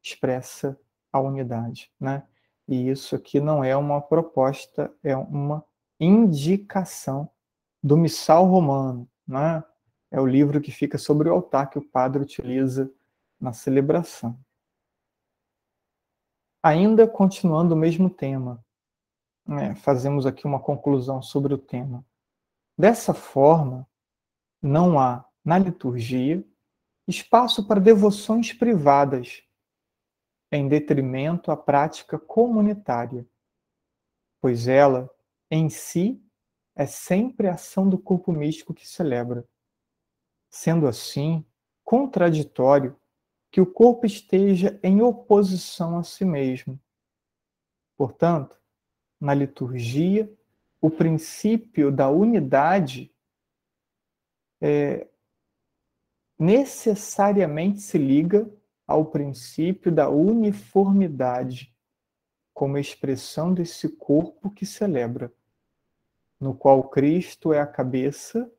expressa 0.03 0.81
a 1.13 1.21
unidade, 1.21 1.93
né? 2.01 2.27
E 2.71 2.89
isso 2.89 3.17
aqui 3.17 3.41
não 3.41 3.65
é 3.65 3.77
uma 3.77 4.01
proposta, 4.01 4.95
é 5.03 5.17
uma 5.17 5.65
indicação 5.99 7.29
do 7.83 7.97
missal 7.97 8.47
romano, 8.47 9.11
né? 9.27 9.65
É 10.09 10.21
o 10.21 10.27
livro 10.27 10.61
que 10.61 10.71
fica 10.71 10.97
sobre 10.97 11.29
o 11.29 11.33
altar 11.33 11.69
que 11.69 11.79
o 11.79 11.85
padre 11.85 12.23
utiliza 12.23 12.89
na 13.41 13.53
celebração. 13.53 14.39
Ainda 16.63 17.09
continuando 17.09 17.75
o 17.75 17.79
mesmo 17.79 18.09
tema, 18.09 18.65
né, 19.45 19.75
fazemos 19.75 20.25
aqui 20.25 20.47
uma 20.47 20.61
conclusão 20.61 21.21
sobre 21.21 21.53
o 21.53 21.59
tema. 21.59 22.05
Dessa 22.79 23.13
forma, 23.13 23.85
não 24.63 24.99
há 24.99 25.25
na 25.45 25.59
liturgia 25.59 26.45
espaço 27.09 27.67
para 27.67 27.81
devoções 27.81 28.53
privadas, 28.53 29.43
em 30.53 30.69
detrimento 30.69 31.51
à 31.51 31.57
prática 31.57 32.19
comunitária, 32.19 33.27
pois 34.41 34.67
ela, 34.67 35.09
em 35.51 35.69
si, 35.69 36.23
é 36.75 36.87
sempre 36.87 37.49
a 37.49 37.55
ação 37.55 37.89
do 37.89 37.99
corpo 37.99 38.33
místico 38.33 38.75
que 38.75 38.89
celebra. 38.89 39.47
Sendo 40.49 40.89
assim, 40.89 41.45
contraditório 41.85 42.97
que 43.51 43.61
o 43.61 43.67
corpo 43.67 44.07
esteja 44.07 44.79
em 44.83 45.03
oposição 45.03 45.99
a 45.99 46.03
si 46.03 46.25
mesmo. 46.25 46.81
Portanto, 47.97 48.61
na 49.21 49.35
liturgia, 49.35 50.33
o 50.81 50.91
princípio 50.91 51.93
da 51.93 52.09
unidade 52.09 53.13
é, 54.61 55.07
necessariamente 56.39 57.81
se 57.81 57.99
liga 57.99 58.51
ao 58.91 59.05
princípio 59.05 59.93
da 59.93 60.11
uniformidade, 60.11 61.73
como 62.53 62.77
expressão 62.77 63.55
desse 63.55 63.89
corpo 63.89 64.51
que 64.51 64.67
celebra, 64.67 65.33
no 66.41 66.57
qual 66.57 66.89
Cristo 66.89 67.53
é 67.53 67.61
a 67.61 67.67
cabeça 67.67 68.51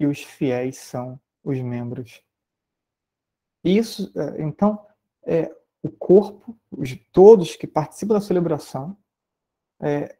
e 0.00 0.06
os 0.06 0.22
fiéis 0.22 0.78
são 0.78 1.20
os 1.44 1.60
membros. 1.60 2.22
Isso, 3.62 4.10
é, 4.18 4.42
então, 4.42 4.82
é, 5.24 5.54
o 5.82 5.90
corpo, 5.90 6.58
os, 6.70 6.96
todos 7.12 7.54
que 7.54 7.66
participam 7.66 8.14
da 8.14 8.22
celebração, 8.22 8.96
é, 9.78 10.16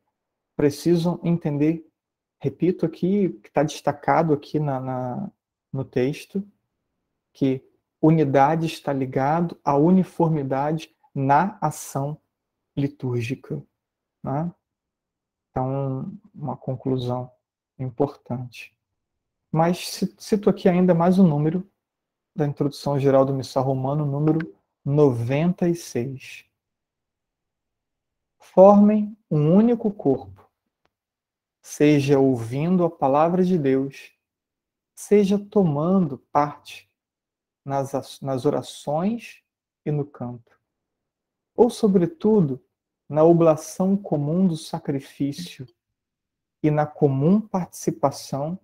precisam 0.54 1.18
entender, 1.24 1.90
repito 2.38 2.84
aqui, 2.84 3.30
que 3.42 3.48
está 3.48 3.62
destacado 3.62 4.34
aqui 4.34 4.60
na, 4.60 4.78
na, 4.78 5.32
no 5.72 5.82
texto, 5.82 6.46
que 7.32 7.64
unidade 8.06 8.66
está 8.66 8.92
ligado 8.92 9.58
à 9.64 9.76
uniformidade 9.76 10.94
na 11.14 11.56
ação 11.58 12.20
litúrgica. 12.76 13.62
Né? 14.22 14.52
Então, 15.50 16.12
uma 16.34 16.56
conclusão 16.56 17.30
importante. 17.78 18.76
Mas 19.50 20.02
cito 20.18 20.50
aqui 20.50 20.68
ainda 20.68 20.92
mais 20.92 21.18
um 21.18 21.26
número 21.26 21.66
da 22.36 22.46
introdução 22.46 22.98
geral 22.98 23.24
do 23.24 23.32
Missal 23.32 23.64
Romano, 23.64 24.04
número 24.04 24.54
96. 24.84 26.44
Formem 28.38 29.16
um 29.30 29.54
único 29.54 29.90
corpo, 29.90 30.46
seja 31.62 32.18
ouvindo 32.18 32.84
a 32.84 32.90
palavra 32.90 33.42
de 33.42 33.56
Deus, 33.56 34.12
seja 34.94 35.38
tomando 35.38 36.18
parte 36.30 36.92
nas, 37.64 38.20
nas 38.20 38.44
orações 38.44 39.42
e 39.84 39.90
no 39.90 40.04
canto, 40.04 40.58
ou, 41.54 41.70
sobretudo, 41.70 42.62
na 43.08 43.24
oblação 43.24 43.96
comum 43.96 44.46
do 44.46 44.56
sacrifício 44.56 45.66
e 46.62 46.70
na 46.70 46.86
comum 46.86 47.40
participação 47.40 48.58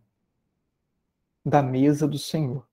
da 1.44 1.62
mesa 1.62 2.06
do 2.08 2.18
Senhor 2.18 2.70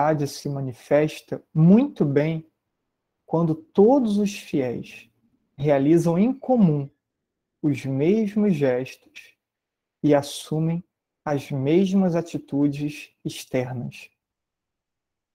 verdade 0.00 0.26
se 0.26 0.48
manifesta 0.48 1.44
muito 1.52 2.04
bem 2.04 2.46
quando 3.26 3.54
todos 3.54 4.18
os 4.18 4.32
fiéis 4.38 5.10
realizam 5.56 6.18
em 6.18 6.32
comum 6.32 6.88
os 7.60 7.84
mesmos 7.84 8.54
gestos 8.54 9.34
e 10.02 10.14
assumem 10.14 10.82
as 11.24 11.50
mesmas 11.50 12.16
atitudes 12.16 13.10
externas. 13.22 14.10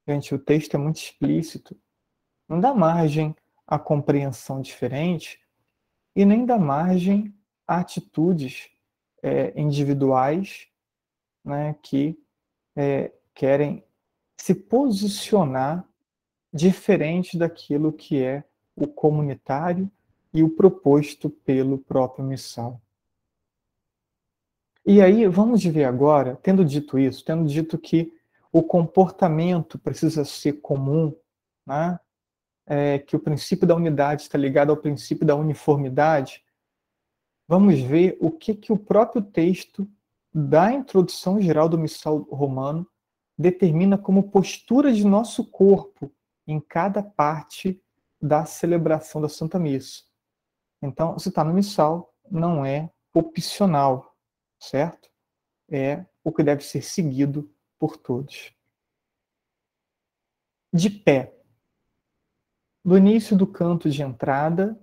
Gente, 0.07 0.35
o 0.35 0.39
texto 0.39 0.75
é 0.75 0.77
muito 0.77 0.97
explícito. 0.97 1.75
Não 2.47 2.59
dá 2.59 2.73
margem 2.73 3.35
à 3.65 3.79
compreensão 3.79 4.61
diferente 4.61 5.39
e 6.15 6.23
nem 6.23 6.45
dá 6.45 6.57
margem 6.57 7.33
a 7.67 7.79
atitudes 7.79 8.69
é, 9.23 9.59
individuais 9.59 10.67
né, 11.43 11.75
que 11.81 12.17
é, 12.75 13.11
querem 13.33 13.83
se 14.37 14.53
posicionar 14.53 15.87
diferente 16.53 17.37
daquilo 17.37 17.91
que 17.91 18.21
é 18.21 18.43
o 18.75 18.87
comunitário 18.87 19.89
e 20.33 20.43
o 20.43 20.49
proposto 20.49 21.29
pelo 21.29 21.77
próprio 21.77 22.23
missal. 22.23 22.79
E 24.85 25.01
aí, 25.01 25.25
vamos 25.27 25.63
ver 25.63 25.85
agora, 25.85 26.37
tendo 26.43 26.63
dito 26.63 26.99
isso, 26.99 27.25
tendo 27.25 27.45
dito 27.45 27.77
que 27.77 28.13
o 28.55 28.63
comportamento 28.63 29.77
precisa 29.77 30.23
ser 30.23 30.61
comum, 30.61 31.13
né? 31.67 31.99
É, 32.65 32.99
que 32.99 33.13
o 33.13 33.19
princípio 33.19 33.67
da 33.67 33.75
unidade 33.75 34.21
está 34.21 34.37
ligado 34.37 34.69
ao 34.69 34.77
princípio 34.77 35.27
da 35.27 35.35
uniformidade, 35.35 36.41
vamos 37.49 37.81
ver 37.81 38.17
o 38.21 38.31
que, 38.31 38.55
que 38.55 38.71
o 38.71 38.77
próprio 38.77 39.21
texto 39.21 39.85
da 40.33 40.71
introdução 40.71 41.39
geral 41.41 41.67
do 41.67 41.77
missal 41.77 42.19
romano 42.31 42.89
determina 43.37 43.97
como 43.97 44.31
postura 44.31 44.93
de 44.93 45.05
nosso 45.05 45.51
corpo 45.51 46.09
em 46.47 46.61
cada 46.61 47.03
parte 47.03 47.83
da 48.21 48.45
celebração 48.45 49.21
da 49.21 49.27
Santa 49.27 49.59
Missa. 49.59 50.03
Então, 50.81 51.19
se 51.19 51.27
está 51.27 51.43
no 51.43 51.53
missal, 51.53 52.15
não 52.31 52.65
é 52.65 52.89
opcional, 53.13 54.15
certo? 54.57 55.09
É 55.69 56.05
o 56.23 56.31
que 56.31 56.41
deve 56.41 56.63
ser 56.63 56.81
seguido 56.81 57.53
por 57.85 57.97
todos. 57.97 58.51
De 60.73 60.89
pé. 60.89 61.37
No 62.83 62.97
início 62.97 63.37
do 63.37 63.45
canto 63.45 63.91
de 63.91 64.01
entrada, 64.01 64.79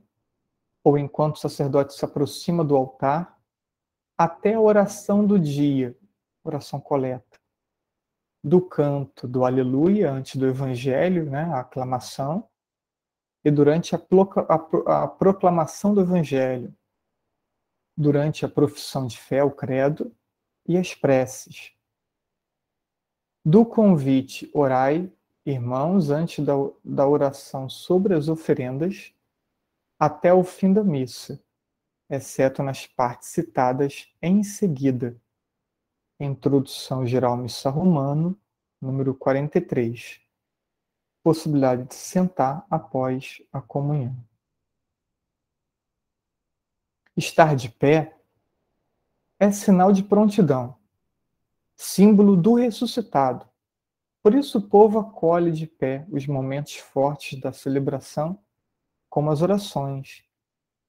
ou 0.85 0.97
enquanto 0.97 1.35
o 1.35 1.41
sacerdote 1.41 1.95
se 1.95 2.05
aproxima 2.05 2.65
do 2.65 2.77
altar, 2.77 3.37
até 4.17 4.55
a 4.55 4.61
oração 4.61 5.27
do 5.27 5.37
dia, 5.37 5.99
oração 6.45 6.81
coleta, 6.81 7.41
do 8.43 8.61
canto 8.61 9.27
do 9.27 9.45
Aleluia, 9.45 10.13
antes 10.13 10.37
do 10.37 10.47
Evangelho, 10.47 11.29
né, 11.29 11.43
a 11.43 11.61
aclamação, 11.61 12.49
e 13.45 13.51
durante 13.51 13.97
a, 13.97 13.99
a, 13.99 15.03
a 15.03 15.09
proclamação 15.09 15.93
do 15.93 16.03
Evangelho, 16.03 16.73
durante 17.97 18.45
a 18.45 18.49
profissão 18.49 19.09
de 19.09 19.19
fé, 19.19 19.43
o 19.43 19.51
credo, 19.51 20.15
e 20.65 20.79
as 20.79 20.95
preces. 20.95 21.73
Do 23.45 23.67
convite, 23.67 24.49
orai, 24.55 25.13
irmãos, 25.45 26.11
antes 26.11 26.45
da, 26.45 26.53
da 26.85 27.09
oração 27.09 27.69
sobre 27.69 28.15
as 28.15 28.29
oferendas, 28.29 29.13
até 29.99 30.33
o 30.33 30.45
fim 30.45 30.73
da 30.73 30.85
missa, 30.85 31.43
exceto 32.09 32.63
nas 32.63 32.87
partes 32.87 33.31
citadas 33.31 34.15
em 34.23 34.45
seguida. 34.45 35.21
Introdução 36.21 37.05
Geral 37.05 37.37
Missa 37.37 37.69
Romano, 37.69 38.41
número 38.81 39.13
43. 39.13 40.21
Possibilidade 41.25 41.89
de 41.89 41.95
sentar 41.97 42.65
após 42.71 43.43
a 43.53 43.61
comunhão. 43.61 44.17
Estar 47.17 47.57
de 47.57 47.69
pé 47.69 48.17
é 49.41 49.51
sinal 49.51 49.93
de 49.93 50.05
prontidão, 50.05 50.79
símbolo 51.83 52.37
do 52.37 52.55
ressuscitado. 52.55 53.45
Por 54.23 54.35
isso 54.37 54.59
o 54.59 54.63
povo 54.63 55.01
acolhe 55.01 55.51
de 55.51 55.67
pé 55.67 56.07
os 56.11 56.29
momentos 56.29 56.77
fortes 56.77 57.41
da 57.41 57.53
celebração, 57.53 58.39
como 59.11 59.33
as 59.33 59.43
orações, 59.43 60.23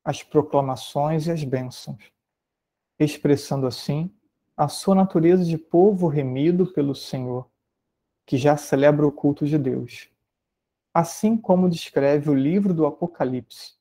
as 0.06 0.21
proclamações 0.21 1.25
e 1.25 1.32
as 1.32 1.43
bênçãos, 1.43 2.12
expressando 2.99 3.65
assim 3.65 4.13
a 4.56 4.67
sua 4.67 4.93
natureza 4.93 5.43
de 5.43 5.58
povo 5.58 6.08
remido 6.08 6.71
pelo 6.71 6.93
Senhor, 6.93 7.49
que 8.23 8.38
já 8.38 8.56
celebra 8.56 9.08
o 9.08 9.12
culto 9.12 9.47
de 9.47 9.58
Deus. 9.58 10.10
Assim 10.93 11.36
como 11.36 11.71
descreve 11.71 12.29
o 12.29 12.36
livro 12.36 12.71
do 12.71 12.86
Apocalipse, 12.86 13.73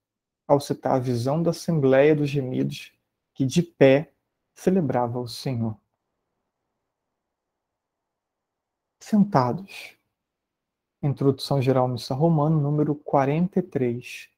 ao 0.48 0.58
citar 0.58 0.94
a 0.94 0.98
visão 0.98 1.42
da 1.42 1.50
Assembleia 1.50 2.16
dos 2.16 2.30
Gemidos, 2.30 2.90
que 3.34 3.44
de 3.44 3.62
pé 3.62 4.14
celebrava 4.54 5.20
o 5.20 5.28
Senhor. 5.28 5.81
Sentados. 9.02 9.96
Introdução 11.02 11.60
Geral 11.60 11.88
Missa 11.88 12.14
Romano, 12.14 12.60
número 12.60 12.94
43. 12.94 14.30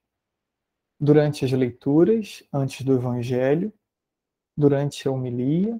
Durante 0.98 1.44
as 1.44 1.52
leituras, 1.52 2.42
antes 2.50 2.82
do 2.82 2.94
Evangelho, 2.94 3.70
durante 4.56 5.06
a 5.06 5.10
homilia, 5.10 5.78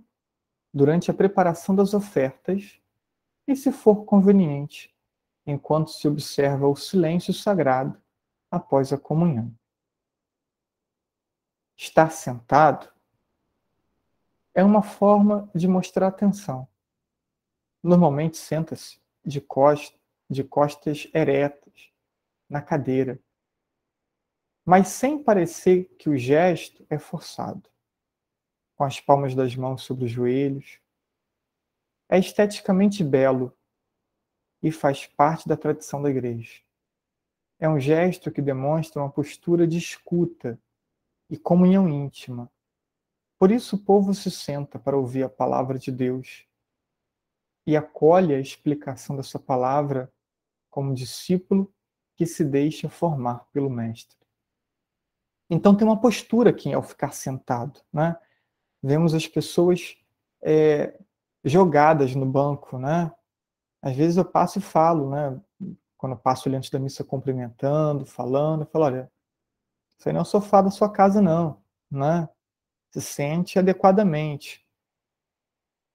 durante 0.72 1.10
a 1.10 1.14
preparação 1.14 1.74
das 1.74 1.94
ofertas 1.94 2.78
e, 3.48 3.56
se 3.56 3.72
for 3.72 4.04
conveniente, 4.04 4.94
enquanto 5.46 5.90
se 5.90 6.06
observa 6.06 6.68
o 6.68 6.76
silêncio 6.76 7.32
sagrado 7.32 7.98
após 8.50 8.92
a 8.92 8.98
comunhão. 8.98 9.50
Estar 11.74 12.10
sentado 12.10 12.92
é 14.54 14.62
uma 14.62 14.82
forma 14.82 15.50
de 15.54 15.66
mostrar 15.66 16.08
atenção. 16.08 16.68
Normalmente 17.84 18.38
senta-se 18.38 18.98
de, 19.22 19.44
de 20.30 20.44
costas 20.44 21.10
eretas, 21.14 21.92
na 22.48 22.62
cadeira, 22.62 23.20
mas 24.64 24.88
sem 24.88 25.22
parecer 25.22 25.94
que 25.98 26.08
o 26.08 26.16
gesto 26.16 26.86
é 26.88 26.98
forçado, 26.98 27.68
com 28.74 28.84
as 28.84 29.00
palmas 29.00 29.34
das 29.34 29.54
mãos 29.54 29.82
sobre 29.82 30.06
os 30.06 30.10
joelhos. 30.10 30.80
É 32.08 32.18
esteticamente 32.18 33.04
belo 33.04 33.56
e 34.62 34.72
faz 34.72 35.06
parte 35.06 35.46
da 35.46 35.56
tradição 35.56 36.00
da 36.00 36.08
igreja. 36.08 36.62
É 37.58 37.68
um 37.68 37.78
gesto 37.78 38.32
que 38.32 38.40
demonstra 38.40 39.02
uma 39.02 39.10
postura 39.10 39.66
de 39.66 39.76
escuta 39.76 40.58
e 41.28 41.36
comunhão 41.36 41.88
íntima 41.88 42.50
por 43.38 43.50
isso 43.50 43.76
o 43.76 43.78
povo 43.78 44.14
se 44.14 44.30
senta 44.30 44.78
para 44.78 44.96
ouvir 44.96 45.22
a 45.22 45.28
palavra 45.28 45.78
de 45.78 45.92
Deus 45.92 46.46
e 47.66 47.76
acolhe 47.76 48.34
a 48.34 48.40
explicação 48.40 49.16
dessa 49.16 49.38
palavra 49.38 50.12
como 50.70 50.94
discípulo 50.94 51.72
que 52.16 52.26
se 52.26 52.44
deixa 52.44 52.88
formar 52.88 53.46
pelo 53.52 53.70
Mestre. 53.70 54.16
Então 55.48 55.76
tem 55.76 55.86
uma 55.86 56.00
postura 56.00 56.50
aqui 56.50 56.72
ao 56.72 56.82
ficar 56.82 57.12
sentado. 57.12 57.80
Né? 57.92 58.16
Vemos 58.82 59.14
as 59.14 59.26
pessoas 59.26 59.96
é, 60.42 60.98
jogadas 61.44 62.14
no 62.14 62.26
banco. 62.26 62.78
Né? 62.78 63.12
Às 63.82 63.96
vezes 63.96 64.16
eu 64.16 64.24
passo 64.24 64.58
e 64.58 64.62
falo, 64.62 65.10
né? 65.10 65.40
quando 65.96 66.12
eu 66.12 66.18
passo 66.18 66.48
ali 66.48 66.56
antes 66.56 66.70
da 66.70 66.78
missa 66.78 67.04
cumprimentando, 67.04 68.04
falando, 68.04 68.62
eu 68.62 68.66
falo, 68.66 68.84
olha, 68.84 69.12
isso 69.98 70.08
aí 70.08 70.12
não 70.12 70.20
é 70.20 70.22
o 70.22 70.26
sofá 70.26 70.60
da 70.60 70.70
sua 70.70 70.90
casa 70.90 71.20
não. 71.20 71.62
Né? 71.90 72.28
se 72.94 73.00
sente 73.00 73.58
adequadamente. 73.58 74.64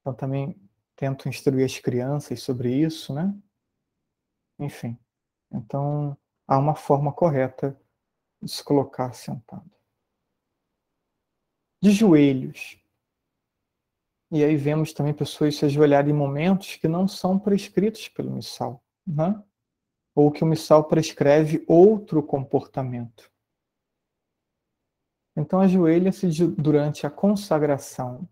Então 0.01 0.13
também 0.13 0.55
tento 0.99 1.29
instruir 1.29 1.63
as 1.63 1.79
crianças 1.79 2.41
sobre 2.41 2.75
isso, 2.75 3.13
né? 3.13 3.33
Enfim. 4.59 4.99
Então 5.49 6.17
há 6.45 6.57
uma 6.57 6.75
forma 6.75 7.13
correta 7.13 7.79
de 8.41 8.51
se 8.51 8.61
colocar 8.61 9.13
sentado. 9.13 9.71
De 11.81 11.91
joelhos. 11.91 12.77
E 14.29 14.43
aí 14.43 14.57
vemos 14.57 14.91
também 14.91 15.13
pessoas 15.13 15.55
se 15.55 15.63
ajoelharem 15.63 16.11
em 16.11 16.17
momentos 16.17 16.75
que 16.75 16.87
não 16.89 17.07
são 17.07 17.39
prescritos 17.39 18.09
pelo 18.09 18.31
missal, 18.31 18.83
né? 19.07 19.41
ou 20.13 20.29
que 20.29 20.43
o 20.43 20.47
missal 20.47 20.83
prescreve 20.83 21.63
outro 21.65 22.21
comportamento. 22.21 23.31
Então 25.33 25.61
ajoelha-se 25.61 26.27
durante 26.49 27.07
a 27.07 27.09
consagração, 27.09 28.27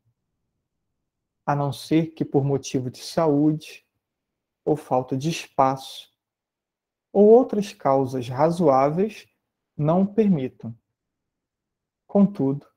a 1.48 1.56
não 1.56 1.72
ser 1.72 2.08
que 2.08 2.26
por 2.26 2.44
motivo 2.44 2.92
de 2.92 3.02
saúde 3.02 3.88
ou 4.66 4.76
falta 4.76 5.16
de 5.16 5.30
espaço 5.30 6.12
ou 7.14 7.26
outras 7.26 7.72
causas 7.72 8.28
razoáveis 8.28 9.30
não 9.78 10.02
o 10.02 10.14
permitam. 10.14 10.78
Contudo, 12.06 12.68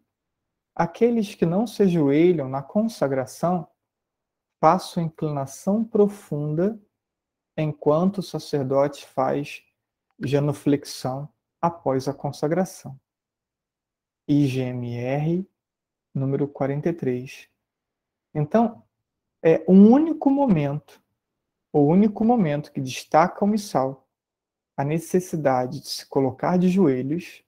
aqueles 0.73 1.35
que 1.35 1.45
não 1.45 1.67
se 1.67 1.83
ajoelham 1.83 2.49
na 2.49 2.63
consagração 2.63 3.67
façam 4.61 5.03
inclinação 5.03 5.85
profunda 5.85 6.81
enquanto 7.57 8.19
o 8.19 8.23
sacerdote 8.23 9.05
faz 9.05 9.65
genuflexão 10.21 11.29
após 11.61 12.07
a 12.07 12.15
consagração. 12.15 12.99
IGMR 14.29 15.45
número 16.15 16.47
43. 16.47 17.51
Então, 18.35 18.83
é 19.43 19.65
um 19.69 19.91
único 19.91 20.31
momento 20.31 21.01
o 21.73 21.81
único 21.83 22.25
momento 22.25 22.73
que 22.73 22.81
destaca 22.81 23.45
o 23.45 23.49
missal 23.49 24.09
a 24.77 24.85
necessidade 24.85 25.81
de 25.81 25.89
se 25.89 26.07
colocar 26.07 26.59
de 26.59 26.69
joelhos 26.69 27.45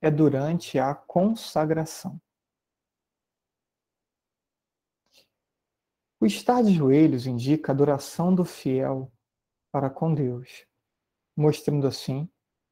é 0.00 0.10
durante 0.10 0.78
a 0.78 0.94
consagração. 0.94 2.20
O 6.18 6.26
estar 6.26 6.62
de 6.62 6.72
joelhos 6.72 7.26
indica 7.26 7.70
a 7.70 7.74
adoração 7.74 8.34
do 8.34 8.46
fiel 8.46 9.12
para 9.70 9.90
com 9.90 10.14
Deus, 10.14 10.66
mostrando 11.36 11.86
assim 11.86 12.28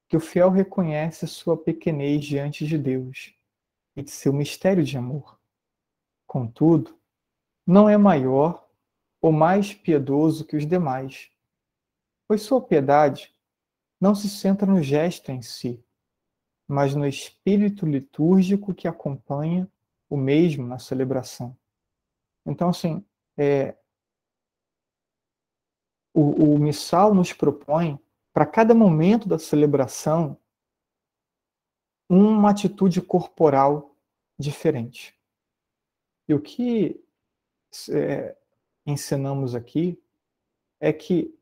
que 0.09 0.17
o 0.17 0.21
fiel 0.21 0.51
reconhece 0.51 1.27
sua 1.27 1.57
pequenez 1.57 2.25
diante 2.25 2.67
de 2.67 2.79
Deus 2.79 3.35
e 3.95 4.03
de 4.03 4.11
seu 4.11 4.33
mistério 4.33 4.83
de 4.83 4.97
amor. 4.97 5.42
Contudo, 6.33 6.99
não 7.67 7.91
é 7.91 7.99
maior 7.99 8.67
ou 9.21 9.31
mais 9.31 9.75
piedoso 9.75 10.47
que 10.47 10.57
os 10.57 10.67
demais, 10.67 11.31
pois 12.27 12.41
sua 12.41 12.59
piedade 12.59 13.37
não 14.01 14.15
se 14.15 14.31
centra 14.31 14.67
no 14.67 14.83
gesto 14.83 15.31
em 15.31 15.43
si, 15.43 15.85
mas 16.67 16.95
no 16.95 17.07
espírito 17.07 17.85
litúrgico 17.85 18.73
que 18.73 18.89
acompanha 18.89 19.71
o 20.09 20.17
mesmo 20.17 20.67
na 20.67 20.79
celebração. 20.79 21.55
Então, 22.47 22.71
assim, 22.71 23.05
é, 23.37 23.77
o, 26.15 26.55
o 26.55 26.59
missal 26.59 27.13
nos 27.13 27.35
propõe, 27.35 28.01
para 28.33 28.47
cada 28.47 28.75
momento 28.75 29.29
da 29.29 29.39
celebração, 29.39 30.39
uma 32.09 32.49
atitude 32.49 33.03
corporal 33.03 33.95
diferente. 34.39 35.15
E 36.33 36.35
o 36.35 36.41
que 36.41 36.99
é, 37.91 38.35
ensinamos 38.87 39.55
aqui 39.55 40.03
é 40.81 40.91
que 40.91 41.39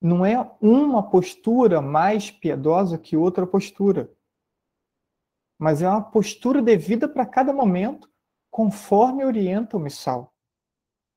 não 0.00 0.24
é 0.24 0.40
uma 0.62 1.02
postura 1.10 1.82
mais 1.82 2.30
piedosa 2.30 2.96
que 2.96 3.18
outra 3.18 3.46
postura, 3.46 4.10
mas 5.58 5.82
é 5.82 5.88
uma 5.90 6.00
postura 6.00 6.62
devida 6.62 7.06
para 7.06 7.26
cada 7.26 7.52
momento, 7.52 8.10
conforme 8.50 9.26
orienta 9.26 9.76
o 9.76 9.80
missal. 9.80 10.34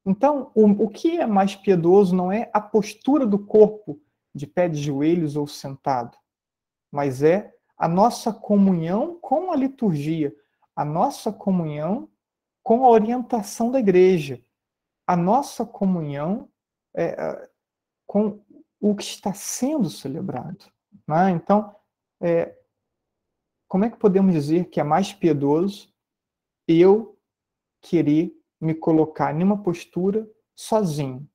Então, 0.06 0.52
o, 0.54 0.66
o 0.84 0.90
que 0.90 1.18
é 1.18 1.26
mais 1.26 1.56
piedoso 1.56 2.14
não 2.14 2.30
é 2.30 2.52
a 2.52 2.60
postura 2.60 3.26
do 3.26 3.40
corpo, 3.40 4.02
de 4.36 4.46
pé 4.46 4.68
de 4.68 4.82
joelhos 4.82 5.38
ou 5.38 5.48
sentado, 5.48 6.18
mas 6.92 7.24
é 7.24 7.56
a 7.78 7.88
nossa 7.88 8.34
comunhão 8.34 9.18
com 9.22 9.50
a 9.50 9.56
liturgia, 9.56 10.36
a 10.76 10.84
nossa 10.84 11.32
comunhão 11.32 12.10
com 12.64 12.86
a 12.86 12.90
orientação 12.90 13.70
da 13.70 13.80
igreja, 13.80 14.42
a 15.06 15.18
nossa 15.18 15.66
comunhão 15.66 16.50
é, 16.96 17.50
com 18.08 18.42
o 18.80 18.96
que 18.96 19.04
está 19.04 19.34
sendo 19.34 19.90
celebrado. 19.90 20.66
Né? 21.08 21.32
Então, 21.32 21.76
é, 22.22 22.58
como 23.68 23.86
é 23.86 23.90
que 23.90 23.98
podemos 23.98 24.34
dizer 24.34 24.70
que 24.70 24.80
é 24.80 24.84
mais 24.84 25.12
piedoso 25.12 25.94
eu 26.68 27.20
querer 27.82 28.34
me 28.62 28.74
colocar 28.74 29.36
em 29.36 29.44
uma 29.44 29.62
postura 29.62 30.30
sozinho, 30.56 31.28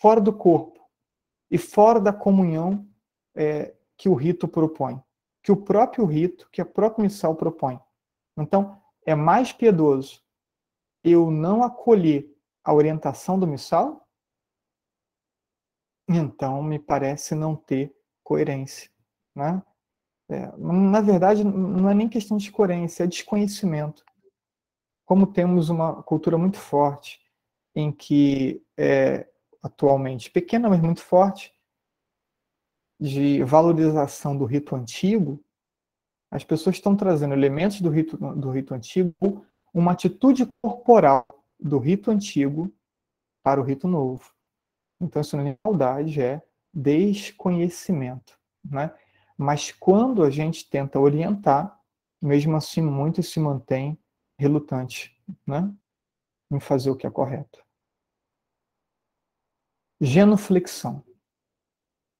fora 0.00 0.20
do 0.20 0.32
corpo 0.32 0.80
e 1.50 1.56
fora 1.56 1.98
da 1.98 2.12
comunhão 2.12 2.86
é, 3.34 3.74
que 3.96 4.08
o 4.08 4.14
rito 4.14 4.46
propõe, 4.46 5.02
que 5.42 5.50
o 5.50 5.56
próprio 5.56 6.04
rito, 6.04 6.48
que 6.50 6.60
a 6.60 6.66
própria 6.66 7.02
missal 7.02 7.34
propõe. 7.34 7.80
Então, 8.36 8.78
é 9.06 9.14
mais 9.14 9.52
piedoso 9.52 10.22
eu 11.02 11.30
não 11.30 11.62
acolher 11.62 12.30
a 12.64 12.72
orientação 12.74 13.38
do 13.38 13.46
missal? 13.46 14.06
Então, 16.08 16.62
me 16.62 16.78
parece 16.78 17.34
não 17.34 17.54
ter 17.54 17.94
coerência. 18.22 18.90
Né? 19.34 19.62
É, 20.28 20.56
na 20.56 21.00
verdade, 21.00 21.44
não 21.44 21.88
é 21.88 21.94
nem 21.94 22.08
questão 22.08 22.36
de 22.36 22.50
coerência, 22.50 23.04
é 23.04 23.06
desconhecimento 23.06 24.04
como 25.10 25.26
temos 25.26 25.70
uma 25.70 26.04
cultura 26.04 26.38
muito 26.38 26.56
forte, 26.56 27.20
em 27.74 27.90
que 27.90 28.62
é, 28.78 29.28
atualmente 29.60 30.30
pequena, 30.30 30.68
mas 30.68 30.80
muito 30.80 31.02
forte, 31.02 31.52
de 33.00 33.42
valorização 33.42 34.38
do 34.38 34.44
rito 34.44 34.76
antigo, 34.76 35.44
as 36.30 36.44
pessoas 36.44 36.76
estão 36.76 36.94
trazendo 36.94 37.34
elementos 37.34 37.80
do 37.80 37.90
rito, 37.90 38.16
do 38.16 38.52
rito 38.52 38.72
antigo, 38.72 39.44
uma 39.72 39.92
atitude 39.92 40.48
corporal 40.62 41.26
do 41.58 41.78
rito 41.78 42.10
antigo 42.10 42.72
para 43.42 43.60
o 43.60 43.64
rito 43.64 43.86
novo. 43.88 44.32
Então, 45.00 45.22
isso 45.22 45.36
não 45.36 45.46
é 45.46 45.56
maldade, 45.64 46.20
é 46.20 46.42
desconhecimento. 46.72 48.38
Né? 48.64 48.94
Mas 49.36 49.72
quando 49.72 50.22
a 50.22 50.30
gente 50.30 50.68
tenta 50.68 51.00
orientar, 51.00 51.80
mesmo 52.20 52.56
assim, 52.56 52.82
muito 52.82 53.22
se 53.22 53.40
mantém 53.40 53.98
relutante 54.38 55.18
né, 55.46 55.72
em 56.50 56.60
fazer 56.60 56.90
o 56.90 56.96
que 56.96 57.06
é 57.06 57.10
correto. 57.10 57.64
Genuflexão. 60.00 61.04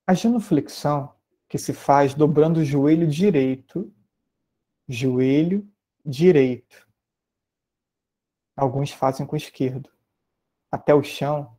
A 0.06 0.14
genuflexão 0.14 1.14
que 1.48 1.58
se 1.58 1.72
faz 1.72 2.14
dobrando 2.14 2.60
o 2.60 2.64
joelho 2.64 3.06
direito, 3.06 3.92
joelho 4.88 5.68
direito. 6.04 6.89
Alguns 8.60 8.90
fazem 8.90 9.24
com 9.24 9.34
o 9.34 9.38
esquerdo. 9.38 9.90
Até 10.70 10.94
o 10.94 11.02
chão 11.02 11.56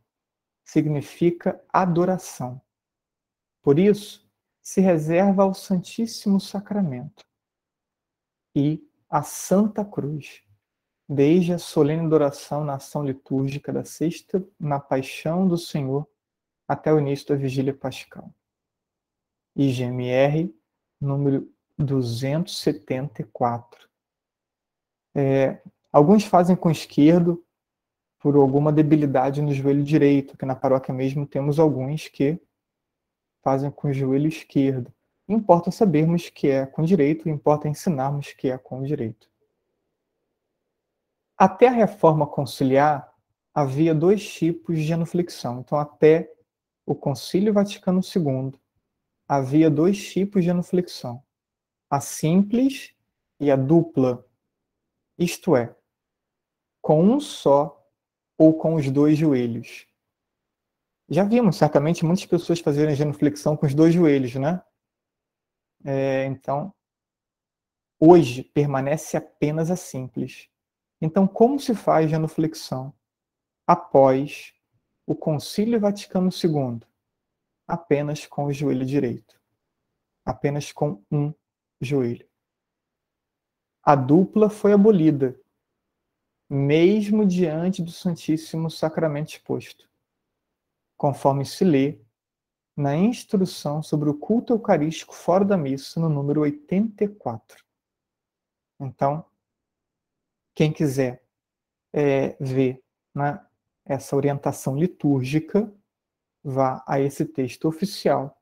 significa 0.62 1.60
adoração. 1.68 2.62
Por 3.60 3.76
isso, 3.76 4.24
se 4.62 4.80
reserva 4.80 5.42
ao 5.42 5.52
Santíssimo 5.52 6.40
Sacramento 6.40 7.26
e 8.54 8.88
à 9.10 9.24
Santa 9.24 9.84
Cruz 9.84 10.44
desde 11.08 11.52
a 11.52 11.58
solene 11.58 12.06
adoração 12.06 12.62
na 12.62 12.76
ação 12.76 13.04
litúrgica 13.04 13.72
da 13.72 13.84
sexta, 13.84 14.40
na 14.56 14.78
paixão 14.78 15.48
do 15.48 15.58
Senhor, 15.58 16.08
até 16.68 16.94
o 16.94 17.00
início 17.00 17.26
da 17.26 17.34
vigília 17.34 17.74
pascal. 17.74 18.32
IGMR, 19.56 20.54
número 21.00 21.52
274. 21.76 23.90
É, 25.16 25.60
alguns 25.92 26.24
fazem 26.24 26.56
com 26.56 26.68
o 26.68 26.72
esquerdo 26.72 27.44
por 28.18 28.36
alguma 28.36 28.72
debilidade 28.72 29.42
no 29.42 29.52
joelho 29.52 29.82
direito, 29.82 30.36
que 30.36 30.46
na 30.46 30.54
paróquia 30.54 30.94
mesmo 30.94 31.26
temos 31.26 31.58
alguns 31.58 32.08
que 32.08 32.40
fazem 33.42 33.70
com 33.70 33.88
o 33.88 33.92
joelho 33.92 34.28
esquerdo. 34.28 34.92
Importa 35.28 35.70
sabermos 35.70 36.30
que 36.30 36.48
é 36.48 36.64
com 36.64 36.82
direito, 36.82 37.28
importa 37.28 37.68
ensinarmos 37.68 38.32
que 38.32 38.48
é 38.48 38.56
com 38.56 38.80
o 38.80 38.86
direito. 38.86 39.28
Até 41.36 41.66
a 41.66 41.72
reforma 41.72 42.26
conciliar, 42.26 43.12
havia 43.52 43.94
dois 43.94 44.32
tipos 44.32 44.76
de 44.76 44.84
genuflexão. 44.84 45.60
Então, 45.60 45.78
até 45.78 46.32
o 46.86 46.94
Concílio 46.94 47.52
Vaticano 47.52 48.00
II, 48.00 48.52
havia 49.26 49.68
dois 49.68 50.12
tipos 50.12 50.42
de 50.42 50.48
genuflexão: 50.48 51.22
a 51.90 52.00
simples 52.00 52.94
e 53.40 53.50
a 53.50 53.56
dupla. 53.56 54.24
Isto 55.18 55.56
é, 55.56 55.74
com 56.82 57.02
um 57.02 57.20
só 57.20 57.80
ou 58.36 58.58
com 58.58 58.74
os 58.74 58.90
dois 58.90 59.16
joelhos. 59.16 59.86
Já 61.08 61.24
vimos, 61.24 61.56
certamente, 61.56 62.04
muitas 62.04 62.26
pessoas 62.26 62.60
fazerem 62.60 62.96
genuflexão 62.96 63.56
com 63.56 63.66
os 63.66 63.74
dois 63.74 63.94
joelhos, 63.94 64.34
né? 64.34 64.62
É, 65.84 66.24
então, 66.24 66.74
hoje 68.00 68.42
permanece 68.42 69.16
apenas 69.16 69.70
a 69.70 69.76
simples. 69.76 70.48
Então, 71.00 71.26
como 71.26 71.58
se 71.58 71.74
faz 71.74 72.10
genuflexão 72.10 72.92
após 73.66 74.52
o 75.06 75.14
Concílio 75.14 75.78
Vaticano 75.78 76.30
II? 76.30 76.80
Apenas 77.66 78.26
com 78.26 78.46
o 78.46 78.52
joelho 78.52 78.84
direito. 78.84 79.40
Apenas 80.24 80.72
com 80.72 81.02
um 81.10 81.32
joelho. 81.80 82.26
A 83.84 83.96
dupla 83.96 84.48
foi 84.48 84.72
abolida, 84.72 85.38
mesmo 86.54 87.24
diante 87.24 87.82
do 87.82 87.90
Santíssimo 87.90 88.70
Sacramento 88.70 89.30
exposto, 89.30 89.88
conforme 90.98 91.46
se 91.46 91.64
lê 91.64 91.98
na 92.76 92.94
instrução 92.94 93.82
sobre 93.82 94.10
o 94.10 94.18
culto 94.18 94.52
eucarístico 94.52 95.14
fora 95.14 95.46
da 95.46 95.56
missa, 95.56 95.98
no 95.98 96.10
número 96.10 96.42
84. 96.42 97.64
Então, 98.78 99.24
quem 100.54 100.70
quiser 100.70 101.24
é, 101.90 102.36
ver 102.38 102.84
né, 103.14 103.42
essa 103.82 104.14
orientação 104.14 104.76
litúrgica, 104.76 105.72
vá 106.44 106.84
a 106.86 107.00
esse 107.00 107.24
texto 107.24 107.66
oficial, 107.66 108.38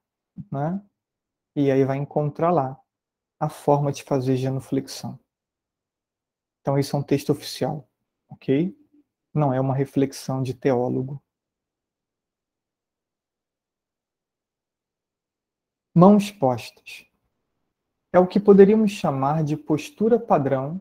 né, 0.51 0.83
e 1.55 1.71
aí 1.71 1.85
vai 1.85 1.99
encontrar 1.99 2.51
lá 2.51 2.77
a 3.39 3.49
forma 3.49 3.93
de 3.93 4.03
fazer 4.03 4.37
genuflexão. 4.37 5.17
Então, 6.61 6.77
isso 6.77 6.97
é 6.97 6.99
um 6.99 7.05
texto 7.05 7.31
oficial, 7.31 7.89
ok? 8.31 8.77
Não 9.35 9.53
é 9.53 9.61
uma 9.61 9.75
reflexão 9.75 10.43
de 10.43 10.55
teólogo. 10.55 11.23
Mãos 15.95 16.31
postas. 16.31 17.05
É 18.13 18.19
o 18.19 18.27
que 18.27 18.41
poderíamos 18.41 18.93
chamar 18.93 19.45
de 19.45 19.57
postura 19.57 20.19
padrão 20.19 20.81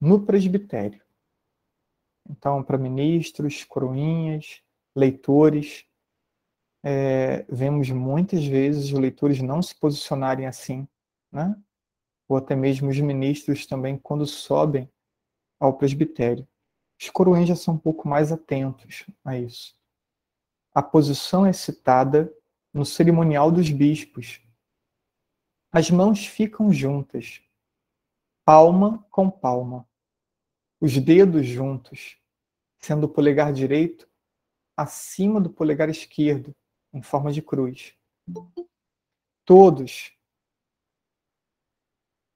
no 0.00 0.24
presbitério. 0.24 1.02
Então, 2.28 2.62
para 2.62 2.78
ministros, 2.78 3.64
coroinhas, 3.64 4.62
leitores, 4.94 5.84
é, 6.82 7.44
vemos 7.48 7.90
muitas 7.90 8.44
vezes 8.44 8.92
os 8.92 8.98
leitores 8.98 9.40
não 9.42 9.60
se 9.60 9.74
posicionarem 9.78 10.46
assim, 10.46 10.88
né? 11.30 11.54
ou 12.28 12.36
até 12.36 12.54
mesmo 12.54 12.88
os 12.88 13.00
ministros 13.00 13.66
também 13.66 13.98
quando 13.98 14.24
sobem 14.26 14.88
ao 15.58 15.76
presbitério. 15.76 16.46
Os 17.00 17.08
coroinhas 17.08 17.48
já 17.48 17.56
são 17.56 17.74
um 17.74 17.78
pouco 17.78 18.06
mais 18.06 18.30
atentos 18.30 19.06
a 19.24 19.38
isso. 19.38 19.74
A 20.74 20.82
posição 20.82 21.46
é 21.46 21.52
citada 21.52 22.32
no 22.74 22.84
cerimonial 22.84 23.50
dos 23.50 23.70
bispos. 23.70 24.42
As 25.72 25.90
mãos 25.90 26.26
ficam 26.26 26.72
juntas, 26.72 27.40
palma 28.44 29.04
com 29.10 29.30
palma, 29.30 29.88
os 30.80 30.96
dedos 30.98 31.46
juntos, 31.46 32.18
sendo 32.78 33.04
o 33.04 33.08
polegar 33.08 33.52
direito 33.52 34.08
acima 34.76 35.40
do 35.40 35.50
polegar 35.50 35.88
esquerdo, 35.88 36.54
em 36.92 37.02
forma 37.02 37.32
de 37.32 37.42
cruz. 37.42 37.94
Todos, 39.44 40.12